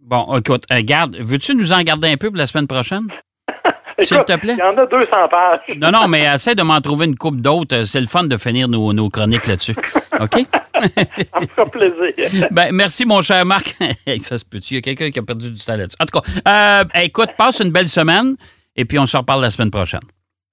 Bon, 0.04 0.38
écoute, 0.38 0.64
euh, 0.72 0.82
garde, 0.84 1.16
veux-tu 1.20 1.56
nous 1.56 1.72
en 1.74 1.82
garder 1.84 2.10
un 2.10 2.18
peu 2.18 2.30
pour 2.30 2.38
la 2.38 2.48
semaine 2.48 2.68
prochaine? 2.68 3.04
S'il 4.02 4.18
te 4.24 4.36
plaît. 4.38 4.56
Il 4.58 4.60
y 4.60 4.64
en 4.64 4.76
a 4.78 4.86
200 4.88 5.06
pages. 5.30 5.78
Non, 5.80 5.92
non, 5.92 6.08
mais 6.08 6.24
essaie 6.34 6.56
de 6.56 6.64
m'en 6.64 6.82
trouver 6.82 7.06
une 7.06 7.16
coupe 7.16 7.40
d'autres. 7.40 7.76
Euh, 7.76 7.86
C'est 7.86 8.02
le 8.02 8.08
fun 8.08 8.24
de 8.24 8.36
finir 8.38 8.68
nos, 8.68 8.94
nos 8.94 9.10
chroniques 9.10 9.46
là-dessus. 9.46 9.76
OK? 10.20 10.32
Ça 10.82 11.40
me 11.40 11.46
fera 11.48 11.66
plaisir. 11.66 12.48
Ben, 12.50 12.72
merci, 12.72 13.06
mon 13.06 13.22
cher 13.22 13.46
Marc. 13.46 13.76
Ça 14.18 14.38
se 14.40 14.46
peut-tu? 14.46 14.74
Il 14.74 14.78
y 14.78 14.80
a 14.80 14.82
quelqu'un 14.82 15.12
qui 15.12 15.20
a 15.20 15.22
perdu 15.22 15.52
du 15.52 15.60
temps 15.60 15.78
là-dessus. 15.78 15.98
En 16.00 16.06
tout 16.06 16.20
cas, 16.20 16.82
euh, 16.84 17.02
écoute, 17.04 17.30
passe 17.38 17.60
une 17.60 17.70
belle 17.72 17.90
semaine 17.90 18.34
et 18.76 18.86
puis 18.86 18.98
on 18.98 19.06
se 19.06 19.16
reparle 19.16 19.42
la 19.42 19.52
semaine 19.52 19.70
prochaine. 19.70 20.00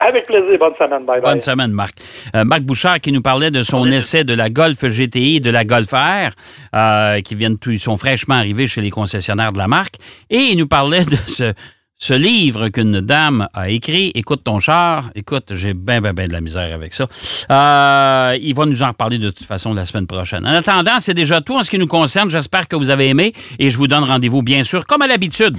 Avec 0.09 0.27
plaisir. 0.27 0.59
Bonne 0.59 0.73
semaine. 0.79 1.05
Bye 1.05 1.21
bye. 1.21 1.33
Bonne 1.33 1.41
semaine, 1.41 1.73
Marc. 1.73 1.97
Euh, 2.35 2.45
Marc 2.45 2.63
Bouchard 2.63 2.99
qui 2.99 3.13
nous 3.13 3.21
parlait 3.21 3.51
de 3.51 3.63
son 3.63 3.85
essai 3.91 4.25
de 4.25 4.33
la 4.33 4.49
Golf 4.49 4.83
GTI 4.83 5.37
et 5.37 5.41
de 5.41 5.51
la 5.51 5.65
Golf 5.65 5.91
R, 5.93 6.31
euh, 6.75 7.21
qui 7.21 7.35
viennent 7.35 7.59
tout, 7.59 7.71
ils 7.71 7.79
sont 7.79 7.99
fraîchement 7.99 8.37
arrivés 8.37 8.67
chez 8.67 8.81
les 8.81 8.91
concessionnaires 8.91 9.53
de 9.53 9.59
la 9.59 9.69
marque. 9.69 9.97
Et 10.31 10.39
il 10.39 10.59
nous 10.59 10.67
parlait 10.67 11.05
de 11.05 11.17
ce, 11.17 11.53
ce 11.99 12.15
livre 12.15 12.69
qu'une 12.69 13.01
dame 13.01 13.49
a 13.53 13.69
écrit, 13.69 14.13
Écoute 14.15 14.45
ton 14.45 14.61
char. 14.61 15.11
Écoute, 15.15 15.53
j'ai 15.55 15.75
bien, 15.75 16.01
bien, 16.01 16.15
bien 16.15 16.29
de 16.29 16.33
la 16.33 16.41
misère 16.41 16.73
avec 16.73 16.95
ça. 16.95 17.07
Euh, 17.51 18.39
il 18.41 18.55
va 18.55 18.65
nous 18.65 18.83
en 18.83 18.89
reparler 18.89 19.19
de 19.19 19.31
toute 19.31 19.47
façon 19.47 19.75
la 19.75 19.85
semaine 19.85 20.07
prochaine. 20.07 20.47
En 20.47 20.55
attendant, 20.55 21.01
c'est 21.01 21.15
déjà 21.15 21.43
tout 21.43 21.57
en 21.57 21.63
ce 21.63 21.71
qui 21.71 21.79
nous 21.79 21.87
concerne. 21.87 22.31
J'espère 22.31 22.67
que 22.67 22.77
vous 22.77 22.89
avez 22.89 23.09
aimé 23.09 23.35
et 23.59 23.69
je 23.69 23.77
vous 23.77 23.89
donne 23.89 24.05
rendez-vous, 24.05 24.43
bien 24.43 24.65
sûr, 24.65 24.87
comme 24.87 25.03
à 25.03 25.07
l'habitude, 25.07 25.59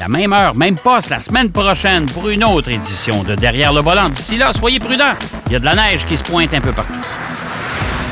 la 0.00 0.08
même 0.08 0.32
heure, 0.32 0.54
même 0.56 0.76
poste, 0.76 1.10
la 1.10 1.20
semaine 1.20 1.50
prochaine 1.50 2.06
pour 2.06 2.30
une 2.30 2.42
autre 2.42 2.70
édition 2.70 3.22
de 3.22 3.34
Derrière 3.34 3.70
le 3.74 3.82
volant. 3.82 4.08
D'ici 4.08 4.38
là, 4.38 4.50
soyez 4.54 4.80
prudents. 4.80 5.14
Il 5.46 5.52
y 5.52 5.56
a 5.56 5.58
de 5.58 5.64
la 5.66 5.74
neige 5.74 6.06
qui 6.06 6.16
se 6.16 6.24
pointe 6.24 6.54
un 6.54 6.60
peu 6.60 6.72
partout. 6.72 7.00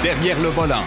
Derrière 0.02 0.38
le 0.40 0.48
volant. 0.48 0.82